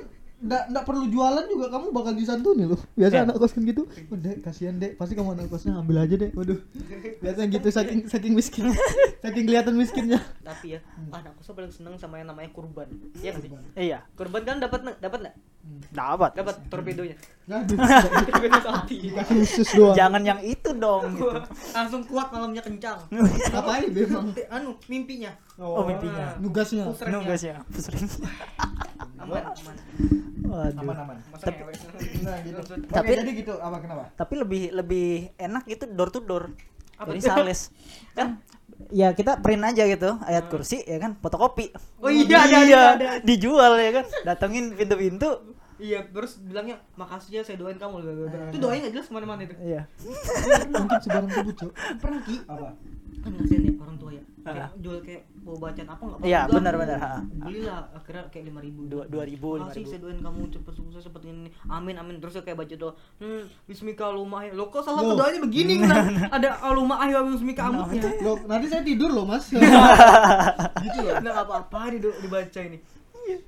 [0.44, 2.80] ndak ndak perlu jualan juga kamu bakal disantuni loh.
[2.92, 3.22] Biasa Ya.
[3.24, 3.82] anak kos kan gitu.
[3.84, 4.94] Oh, dek, kasihan dek.
[4.94, 6.30] Pasti kamu anak kosnya ambil aja dek.
[6.32, 6.60] Waduh.
[7.18, 8.68] Biasanya gitu saking saking miskin.
[9.24, 10.20] saking kelihatan miskinnya.
[10.40, 11.10] Tapi ya, Hmm.
[11.16, 12.88] anak kosnya paling seneng sama yang namanya kurban.
[13.18, 13.50] Iya nggak sih?
[13.74, 14.96] Iya, Kurban kan dapat nggak?
[15.00, 15.36] Dapat nggak?
[15.90, 16.30] Dapat.
[16.34, 17.16] Dapat torpedonya.
[17.44, 18.96] Torpedo sapi.
[19.12, 19.94] Dikasih khusus doang.
[19.94, 21.28] Jangan yang itu dong gitu.
[21.76, 22.98] Langsung kuat malamnya kencang.
[23.10, 24.26] Ngapain memang?
[24.48, 25.32] anu mimpinya.
[25.54, 26.34] Oh, mimpinya.
[26.40, 26.88] Nugasnya.
[26.88, 27.18] Pusrengnya.
[27.20, 28.04] Nugas ya, pusring.
[29.24, 29.76] Aman, aman.
[30.44, 30.80] Waduh.
[30.84, 31.16] Aman-aman.
[31.32, 31.76] Masa Tapi- ngewek.
[32.20, 32.58] Nah, gitu.
[32.60, 34.02] Oke, Tapi- jadi gitu apa kenapa?
[34.12, 35.08] Tapi lebih lebih
[35.40, 36.52] enak gitu door to door.
[37.00, 37.72] Apa Dari sales.
[38.18, 38.44] Kan
[38.90, 41.70] ya kita print aja gitu ayat kursi ya kan fotokopi.
[42.02, 43.06] Oh iya, ada, Iya, ada, ada.
[43.22, 44.04] dijual ya kan.
[44.26, 45.53] Datengin pintu-pintu.
[45.74, 47.98] Iya, terus bilangnya makasih ya saya doain kamu.
[48.50, 49.54] Itu doain nggak jelas ke mana-mana itu.
[49.58, 49.82] Iya.
[50.70, 51.72] Mungkin sebarang kebut, Cok.
[51.98, 52.68] Pernah ki Apa?
[53.14, 54.22] kan ngasihin ya orang tua ya.
[54.44, 56.18] Kayak jual kayak bawa bacaan apa nggak?
[56.20, 56.54] Iya, apa-apa.
[56.54, 57.12] benar-benar, ha.
[57.24, 58.80] Belilah akhirnya kayak lima ribu.
[58.84, 59.88] Dua- dua ribu, lima Makasih ribu.
[59.88, 61.48] saya doain kamu cepet sukses cepet ini.
[61.66, 62.20] Amin amin.
[62.20, 62.92] Terus kayak baca doa.
[63.16, 65.16] Hmm, Bismika Allahumma Lo kok salah Loh.
[65.16, 66.04] doanya begini kan?
[66.28, 68.12] Ada Allahumma ahi wa bismika amitnya.
[68.20, 69.48] Loh, nanti saya tidur loh, Mas.
[70.84, 72.78] gitu ya nggak apa-apa di- dibaca ini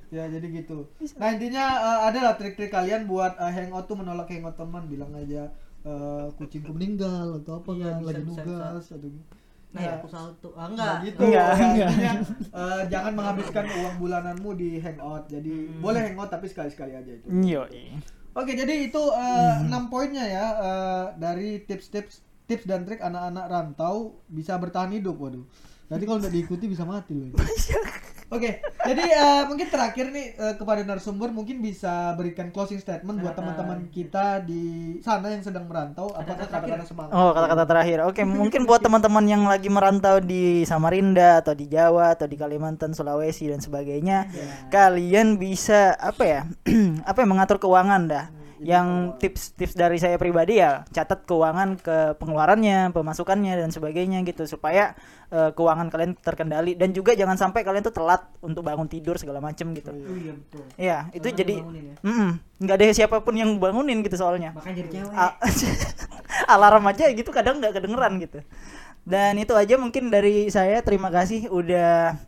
[0.09, 0.87] ya jadi gitu.
[1.17, 4.87] Nah intinya eh, ada lah trik-trik kalian buat eh, hangout tuh menolak hangout teman.
[4.87, 5.51] Bilang aja
[5.83, 9.11] eh, kucingku meninggal atau apa Iya, kan bisa, lagi bisa, nugas atau
[9.67, 11.21] nah ya aku salto ah Nggak enggak gitu.
[11.21, 11.89] Enggak, Ya, enggak.
[11.91, 12.13] intinya,
[12.63, 15.25] eh, jangan menghabiskan uang bulananmu di hangout.
[15.27, 15.81] Jadi Hmm.
[15.81, 17.29] boleh hangout tapi sekali-sekali aja itu.
[17.45, 17.63] Yo.
[18.33, 19.03] oke jadi itu
[19.65, 25.45] enam poinnya ya eh, dari tips-tips tips dan trik anak-anak rantau bisa bertahan hidup waduh.
[25.87, 27.31] Nanti kalau nggak diikuti bisa mati loh
[28.27, 33.39] Oke, jadi eh, mungkin terakhir nih eh, kepada narasumber mungkin bisa berikan closing statement buat
[33.39, 36.11] teman-teman kita di sana yang sedang merantau.
[36.11, 37.15] Apakah kata-kata semangat?
[37.15, 38.03] Oh, kata-kata terakhir.
[38.03, 42.99] Oke, mungkin buat teman-teman yang lagi merantau di Samarinda atau di Jawa atau di Kalimantan,
[42.99, 44.27] Sulawesi dan sebagainya,
[44.75, 46.41] kalian bisa apa ya?
[47.11, 48.36] apa ya mengatur keuangan dah.
[48.63, 48.89] Yang
[49.21, 54.97] tips-tips dari saya pribadi ya, catat keuangan ke pengeluarannya, pemasukannya dan sebagainya gitu supaya
[55.29, 59.43] eh, keuangan kalian terkendali dan juga jangan sampai kalian tuh telat untuk bangun tidur segala
[59.43, 59.93] macem gitu.
[59.93, 60.63] Oh iya betul.
[60.81, 62.15] Iya, itu Karena jadi ya.
[62.57, 64.57] nggak ada siapa pun yang bangunin gitu soalnya.
[64.57, 65.13] makanya jadi cewek
[66.55, 68.41] alarm aja gitu kadang nggak kedengeran gitu
[69.07, 72.19] dan itu aja mungkin dari saya terima kasih udah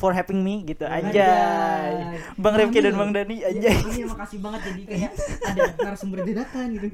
[0.00, 2.16] for having me gitu anjay.
[2.40, 3.76] Bang Rifki dan Bang Dani anjay.
[3.92, 5.12] Iya makasih banget jadi kayak
[5.44, 6.86] ada narasumber dadakan gitu.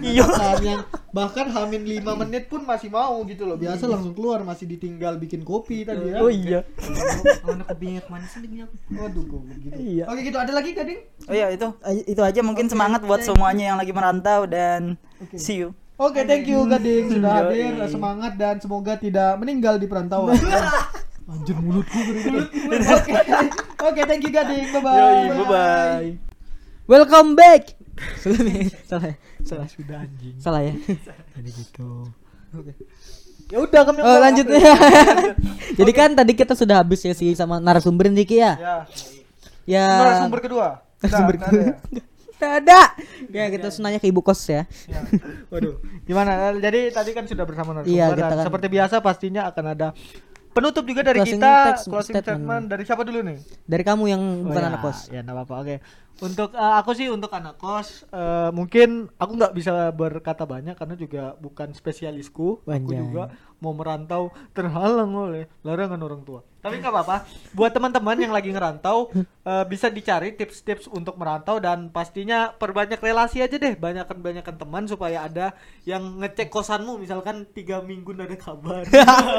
[0.00, 0.24] Iya.
[0.24, 3.60] Bahkan yang bahkan hamin 5 menit pun masih mau gitu loh.
[3.60, 6.24] Biasa langsung keluar masih ditinggal bikin kopi tadi ya.
[6.24, 6.64] Oh iya.
[7.44, 8.74] Anak kopinya ke mana sih aku?
[8.96, 9.76] Waduh kok begitu.
[9.76, 10.04] Iya.
[10.08, 11.00] Oke gitu ada lagi gading?
[11.28, 11.68] Oh iya itu
[12.08, 14.96] itu aja mungkin semangat buat semuanya yang lagi merantau dan
[15.36, 15.76] see you.
[15.94, 17.78] Oke, thank you Gading sudah hadir.
[17.86, 20.34] Semangat dan semoga tidak meninggal di perantauan.
[21.24, 22.48] Anjir mulutku mulut.
[23.00, 23.12] Oke.
[23.80, 24.68] Oke, thank you Gading.
[24.70, 24.92] Bye bye.
[24.94, 26.08] Yoi, bye bye.
[26.84, 27.72] Welcome back.
[28.20, 29.06] Salah nih, salah.
[29.08, 29.14] ya?
[29.40, 29.66] Salah.
[29.66, 30.36] Sudah anjing.
[30.36, 30.72] Salah ya.
[31.36, 32.12] Jadi gitu.
[32.52, 32.72] Oke.
[33.48, 34.48] Ya udah kami Oh, lanjut
[35.76, 38.52] Jadi kan tadi kita sudah habis ya sih sama narasumber nih Ki ya.
[38.56, 38.76] Ya.
[39.64, 39.86] Ya.
[39.88, 40.66] Narasumber kedua.
[41.00, 41.74] Narasumber nggak ada ya?
[43.32, 44.68] Ya kita harus nanya ke ibu kos ya.
[44.84, 45.00] Ya.
[45.48, 45.80] Waduh.
[46.04, 46.52] Gimana?
[46.56, 49.88] Jadi tadi kan sudah bersama narasumber Iya, dan kita kan- seperti biasa pastinya akan ada
[50.54, 52.38] penutup juga dari Closing kita text- closing statement.
[52.40, 52.64] statement.
[52.70, 53.38] dari siapa dulu nih?
[53.64, 54.98] Dari kamu yang bukan Oh, anak ya, kos.
[55.10, 55.54] Ya, enggak apa-apa.
[55.60, 55.76] Oke.
[56.16, 60.94] Untuk eh, aku sih untuk anak kos eh, mungkin aku nggak bisa berkata banyak karena
[60.94, 62.62] juga bukan spesialisku.
[62.62, 62.98] Aku Anjay.
[63.00, 63.24] juga
[63.58, 66.44] mau merantau terhalang oleh larangan orang tua.
[66.60, 67.16] Tapi nggak apa-apa.
[67.52, 73.42] Buat teman-teman yang lagi ngerantau eh, bisa dicari tips-tips untuk merantau dan pastinya perbanyak relasi
[73.42, 73.74] aja deh.
[73.74, 75.52] Banyakan banyakan teman supaya ada
[75.84, 78.82] yang ngecek kosanmu misalkan tiga minggu nggak ada kabar.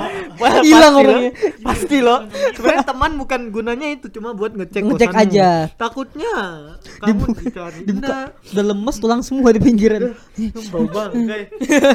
[0.65, 1.31] Hilang pasti orangnya.
[1.61, 2.19] Pasti loh.
[2.53, 5.31] Sebenarnya teman bukan gunanya itu cuma buat ngecek Ngecek kosanmu.
[5.33, 5.49] aja.
[5.73, 6.33] Takutnya
[7.01, 7.79] kamu dicari.
[7.85, 10.13] Dibuka udah lemes tulang semua di pinggiran.
[10.73, 11.49] bau banget.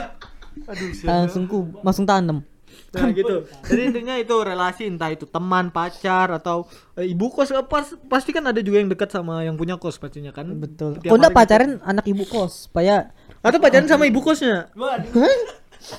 [0.70, 1.26] Aduh, siapa?
[1.26, 2.42] Langsung ku langsung tanam.
[2.90, 3.46] Nah gitu.
[3.70, 6.66] Jadi intinya itu relasi entah itu teman, pacar atau
[6.98, 9.98] eh, ibu kos eh, pas, pasti kan ada juga yang dekat sama yang punya kos
[10.02, 10.50] pastinya kan.
[10.58, 10.98] Betul.
[10.98, 13.46] Tiap Kok enggak hari pacaran anak ibu kos supaya gitu.
[13.46, 14.68] Atau pacaran sama ibu kosnya.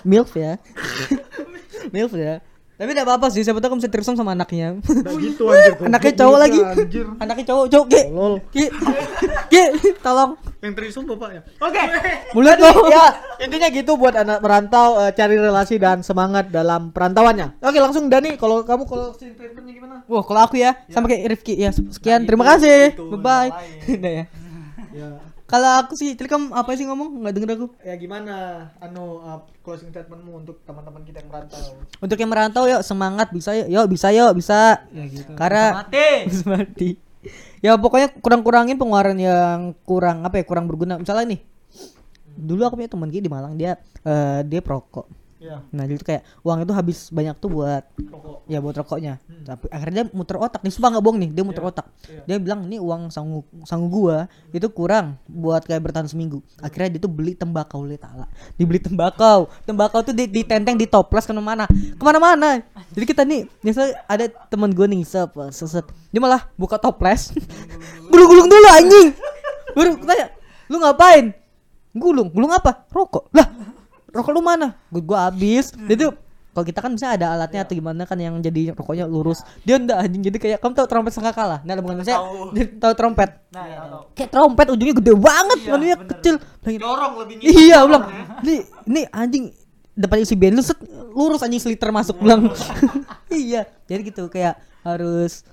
[0.06, 0.62] milf ya.
[1.96, 2.44] milf ya.
[2.82, 4.82] Tapi enggak apa-apa sih, siapa tahu kamu bisa sama anaknya.
[4.82, 5.78] Nah gitu anjir.
[5.86, 6.60] Anaknya cowok lagi.
[6.66, 7.06] Anjir.
[7.22, 8.02] Anaknya cowok, cowok, Ki.
[8.10, 8.34] Tolol.
[8.50, 8.66] Ki.
[9.54, 9.64] Ki,
[10.02, 10.32] tolong.
[10.66, 11.46] Yang terisum bapaknya.
[11.62, 11.78] Oke.
[12.34, 12.90] Mulut Jadi, lo.
[12.90, 13.06] ya
[13.38, 17.62] intinya gitu buat anak merantau eh, cari relasi dan semangat dalam perantauannya.
[17.62, 19.96] Oke langsung Dani kalau kamu kalau statementnya gimana?
[20.10, 21.70] Wah, kalau aku ya, sama kayak Rifki ya.
[21.70, 22.82] Sekian, Nah, terima itu- kasih.
[22.98, 23.50] itu Bye bye.
[24.18, 24.26] ya.
[24.92, 25.10] Ya.
[25.52, 27.20] Kalau aku sih, tadi kamu apa sih ngomong?
[27.20, 27.68] Enggak denger aku.
[27.84, 28.36] Ya gimana
[28.80, 31.76] anu uh, closing statementmu untuk teman-teman kita yang merantau?
[32.00, 34.88] Untuk yang merantau yuk semangat bisa yuk, yuk bisa yuk bisa.
[34.96, 35.36] Ya gitu.
[35.36, 36.10] Karena Mati.
[36.32, 36.90] bisa mati.
[37.60, 40.96] Ya pokoknya kurang-kurangin pengeluaran yang kurang apa ya kurang berguna.
[40.96, 41.42] Misalnya nih,
[42.40, 43.76] dulu aku punya teman gitu di Malang dia
[44.08, 45.21] eh, dia perokok.
[45.42, 45.58] Ya.
[45.74, 48.46] Nah jadi tuh kayak uang itu habis banyak tuh buat Rokok.
[48.46, 49.18] ya buat rokoknya.
[49.42, 51.70] Tapi akhirnya dia muter otak nih, sumpah nggak bohong nih, dia muter Iya.
[51.74, 51.86] otak.
[52.06, 52.22] Iya.
[52.30, 56.46] Dia bilang ini uang sangu sangu gua itu kurang buat kayak bertahan seminggu.
[56.62, 58.30] Akhirnya dia tuh beli tembakau lihat ala.
[58.54, 59.50] Dibeli tembakau.
[59.66, 61.66] Tembakau tuh di- ditenteng di toples ke mana-mana.
[61.98, 62.62] Ke mana-mana.
[62.94, 65.02] Jadi kita nih biasa ada teman gua nih
[65.50, 65.90] seset.
[66.14, 67.34] Dia malah buka toples.
[68.14, 69.10] Gulung-gulung dulu anjing.
[69.74, 70.28] Baru tanya,
[70.70, 71.34] lu ngapain?
[71.92, 72.86] Gulung, gulung apa?
[72.88, 73.32] Rokok.
[73.32, 73.48] Lah,
[74.12, 74.78] rokok lu mana?
[74.92, 75.72] Gua, gua habis.
[75.74, 76.14] Jadi tuh
[76.52, 79.40] kalau kita kan bisa ada alatnya atau gimana kan yang jadi rokoknya lurus.
[79.64, 81.64] Dia enggak anjing jadi kayak kamu tahu trompet sangkakala.
[81.64, 82.20] Nah, bukan saya
[82.52, 83.40] dia tahu trompet.
[83.56, 84.04] Nah, ya, tahu.
[84.20, 86.36] Kayak trompet ujungnya gede banget, manunya kecil.
[86.60, 88.04] Bilangin, Dorong lebih Iya, ulang.
[88.44, 89.56] Nih, nih anjing
[89.96, 90.80] depan isi bensin set,
[91.16, 92.52] lurus anjing seliter masuk ulang.
[93.32, 95.48] iya, jadi gitu kayak harus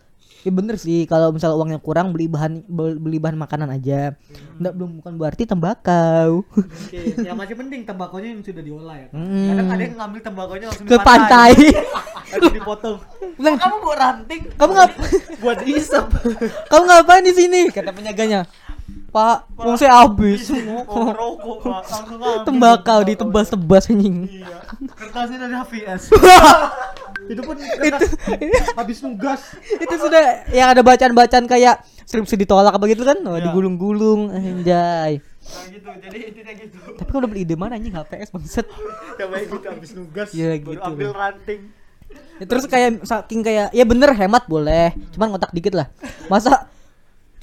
[0.48, 4.16] Ya bener sih kalau misalnya uangnya kurang beli bahan beli bahan makanan aja.
[4.56, 6.40] Nggak belum bukan berarti tembakau.
[6.48, 9.06] Oke, ya masih mending tembakonya yang sudah diolah ya.
[9.06, 9.20] kan?
[9.20, 9.48] Hmm.
[9.52, 11.52] Kadang ada yang ngambil tembakonya langsung Ke di pantai.
[12.32, 12.96] Langsung dipotong.
[13.36, 14.92] Bilang, Kamu bawa ranting kamu ngap
[15.44, 16.06] buat isap.
[16.68, 17.60] kamu ngapain di sini?
[17.68, 18.48] Kata penjaganya.
[19.08, 20.48] Pak, uang saya habis.
[20.84, 21.82] Oh, rokok, Pak.
[21.88, 22.98] Langsung ambil Tembakau tembakau.
[23.04, 24.28] ditebas-tebas anjing.
[24.28, 24.48] Iya.
[24.96, 26.02] Kertasnya dari HVS.
[27.28, 27.56] Itu pun
[27.86, 28.04] itu
[28.72, 29.40] habis nugas.
[29.70, 33.20] itu sudah yang ada bacaan-bacaan kayak skripsi ditolak apa gitu kan?
[33.22, 33.48] Oh, Iya.
[33.48, 35.20] digulung-gulung anjay.
[35.20, 36.76] Nah gitu, jadi intinya gitu.
[36.92, 38.66] Tapi udah beli ide mana anjing HPS bangset.
[39.16, 40.28] Ya baik gitu habis nugas.
[40.30, 40.84] Iya, baru gitu.
[40.84, 41.60] ambil ranting.
[42.36, 45.92] Ya, terus kayak saking kayak ya bener hemat boleh, cuman ngotak dikit lah.
[46.26, 46.68] Masa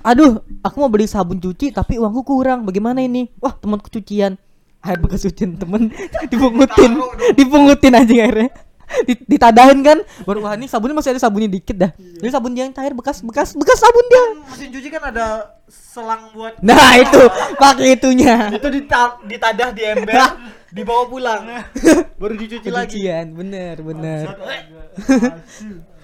[0.02, 2.62] aduh, aku mau beli sabun cuci tapi uangku kurang.
[2.62, 3.30] Bagaimana ini?
[3.38, 4.38] Wah, temanku cucian.
[4.82, 5.90] Air bekas cucian temen
[6.32, 6.98] dipungutin.
[7.34, 8.50] Dipungutin anjing airnya.
[9.08, 9.98] Di- Ditadahin kan?
[10.24, 11.92] Baru wah ini sabunnya masih ada sabunnya dikit dah.
[11.94, 14.24] Jadi sabun dia yang cair bekas bekas bekas sabun dia.
[14.46, 15.26] Mesin cuci kan ada
[15.66, 17.22] selang buat nah itu.
[17.56, 18.50] Pakai itunya.
[18.50, 20.14] Itu dita- ditadah di ember
[20.76, 21.44] dibawa pulang.
[22.22, 23.00] Baru dicuci lagi.
[23.00, 24.26] Cucian, bener bener.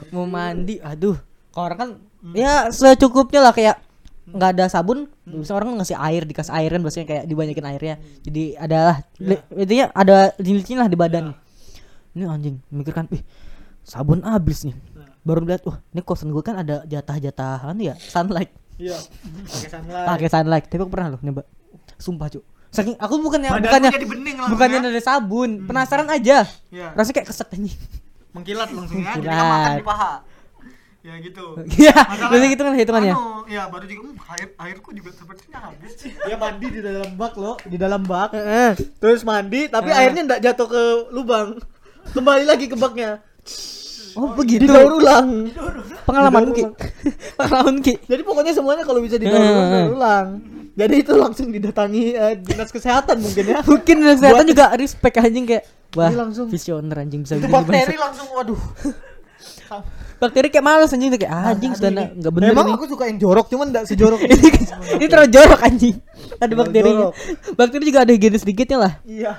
[0.09, 1.15] Mau mandi aduh.
[1.51, 1.89] Kalau orang kan
[2.31, 3.77] ya secukupnya lah kayak
[4.21, 7.95] nggak ada sabun bisa orang ngasih air dikasih airan biasanya kayak dibanyakin airnya.
[8.21, 11.35] Jadi adalah li- intinya ada licin lah di badan
[12.11, 13.23] ini anjing mikir kan ih
[13.81, 14.75] sabun habis nih
[15.21, 18.97] baru lihat wah ini kosan gue kan ada jatah-jatahan ya sunlight Iya.
[18.97, 20.07] Pakai sunlight.
[20.07, 21.41] pakai sunlight tapi aku pernah loh nyoba
[21.95, 24.89] sumpah cuk saking aku bukannya Badanku bukannya jadi bening langsung bukannya ya.
[24.89, 26.37] ada sabun penasaran aja
[26.69, 26.87] Iya.
[26.91, 27.77] rasanya kayak keset anjing
[28.31, 29.11] Mengkilat langsung ya.
[29.13, 30.13] Jadi kan makan di paha.
[31.01, 31.45] Ya gitu.
[31.75, 35.91] iya berarti gitu kan hitungannya Anu, Iya, baru juga hmm, air airku juga sepertinya habis.
[35.99, 38.31] Dia mandi di dalam bak loh, di dalam bak.
[38.31, 38.71] Heeh.
[38.97, 41.57] Terus mandi, tapi airnya enggak jatuh ke lubang.
[42.07, 43.21] Kembali lagi ke baknya.
[44.11, 45.47] oh begitu Didaur ulang.
[46.03, 46.75] pengalaman Didaur ki ulang.
[47.39, 49.71] pengalaman ki Jadi pokoknya semuanya kalau bisa didaur ulang, Eh.
[49.71, 50.27] daur ulang.
[50.71, 53.57] Jadi itu langsung didatangi eh, dinas kesehatan mungkin ya.
[53.69, 57.79] mungkin kesehatan juga respect anjing kayak wah Ini langsung- visioner anjing bisa Itu begini bakteri
[57.89, 58.03] bangsa.
[58.03, 58.61] langsung waduh.
[60.21, 62.75] bakteri kayak males anjing kayak ah, anjing sudah Ini- na- nggak bener Memang nih.
[62.75, 64.35] aku suka yang jorok, cuman enggak sejorok ini
[64.93, 67.13] ini terlalu jorok anjing ada Terlalu bakterinya jorok.
[67.53, 69.33] bakteri juga ada higienis sedikitnya lah Iya.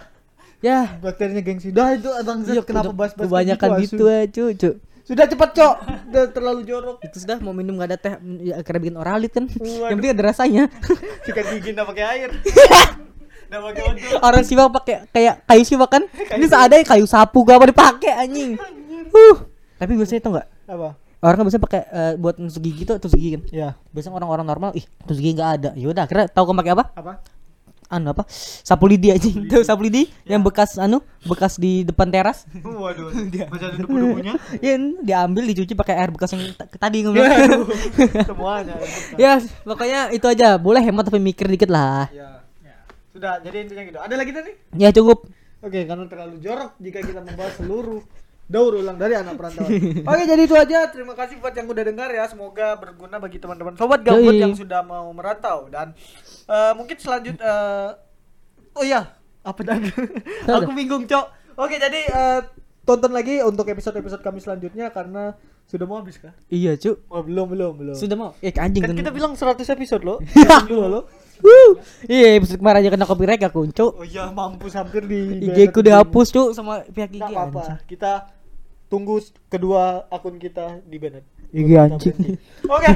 [0.62, 1.68] Ya Bakterinya gengsi.
[1.68, 4.70] Dah itu Abang Zed Iya, kenapa udah bahas-bahas kebanyakan gitu ya cucu
[5.02, 5.74] Sudah cepet, Cok.
[6.08, 6.96] Udah terlalu jorok.
[7.02, 9.90] itu sudah mau minum nggak ada teh ya, akhirnya bikin oralit kan Waduh.
[9.90, 10.62] yang penting ada rasanya
[11.26, 12.30] Sikat gigi enggak pakai air.
[13.44, 14.16] Enggak pakai odol.
[14.22, 18.56] orang siwak pakai kayak kayu siwak kan ini seadanya kayu sapu gak apa dipakai anjing
[19.12, 19.36] uh
[19.74, 20.88] tapi biasanya itu nggak Apa?
[21.20, 23.68] orang kan biasanya pakai eh, buat nusuk gigi tuh tusuk gigi kan Ya.
[23.90, 27.12] biasanya orang-orang normal ih tusuk gigi nggak ada yaudah akhirnya tahu kamu pakai apa Apa?
[27.92, 28.24] Anu apa
[28.64, 33.12] sapu lidi aja tuh sapu lidi yang bekas anu bekas di depan teras Waduh.
[33.52, 34.32] Masih ada debu-debunya.
[34.64, 34.74] ya
[35.04, 37.28] diambil dicuci pakai air bekas yang tadi ngomong Ya.
[38.32, 38.74] Semuanya.
[39.20, 39.32] ya
[39.62, 42.40] pokoknya itu aja boleh hemat tapi mikir dikit lah Ya.
[43.12, 43.98] Sudah, jadi intinya gitu.
[44.00, 44.56] Ada lagi nih?
[44.80, 45.28] ya cukup
[45.62, 48.02] Oke, karena terlalu jorok jika kita membahas seluruh
[48.52, 49.72] daur ulang dari anak perantauan.
[50.06, 50.84] Oke, jadi itu aja.
[50.86, 52.24] Terima kasih buat yang udah dengar ya.
[52.26, 55.96] Semoga berguna bagi teman-teman sobat gabut yang sudah mau merantau dan
[56.44, 57.88] eh, mungkin selanjut eh,
[58.72, 59.08] oh iya,
[59.40, 59.80] apa dan?
[60.44, 60.60] Ada.
[60.60, 61.26] Aku bingung, Cok.
[61.56, 62.40] Oke, jadi eh,
[62.82, 65.32] tonton lagi untuk episode-episode kami selanjutnya karena
[65.62, 66.34] sudah mau habis kah?
[66.50, 67.94] iya cu Oh, belum, belum, belum.
[67.94, 70.18] sudah mau eh anjing Kan kita bilang 100 episode loh.
[70.68, 71.04] Dulu loh.
[71.38, 71.74] Wuh.
[72.06, 75.80] iya episode kemarin aja kena copyright aku cu Oh iya, mampus hampir di IG ku
[75.80, 77.38] dihapus cu sama pihak IG Nggak anjing.
[77.38, 77.62] apa-apa.
[77.82, 78.12] Kita
[78.92, 81.24] tunggu kedua akun kita di banned.
[81.52, 82.88] IG anjing Oke.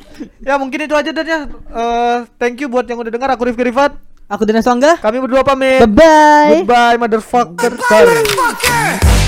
[0.46, 1.40] ya mungkin itu aja dan ya.
[1.50, 3.30] Eh, thank you buat yang udah dengar.
[3.30, 3.94] Aku Rifki Rifat.
[4.24, 5.84] aku Dana Swangga Kami berdua pamit.
[5.84, 7.76] bye bye Goodbye motherfucker.
[7.76, 9.23] Motherfucker!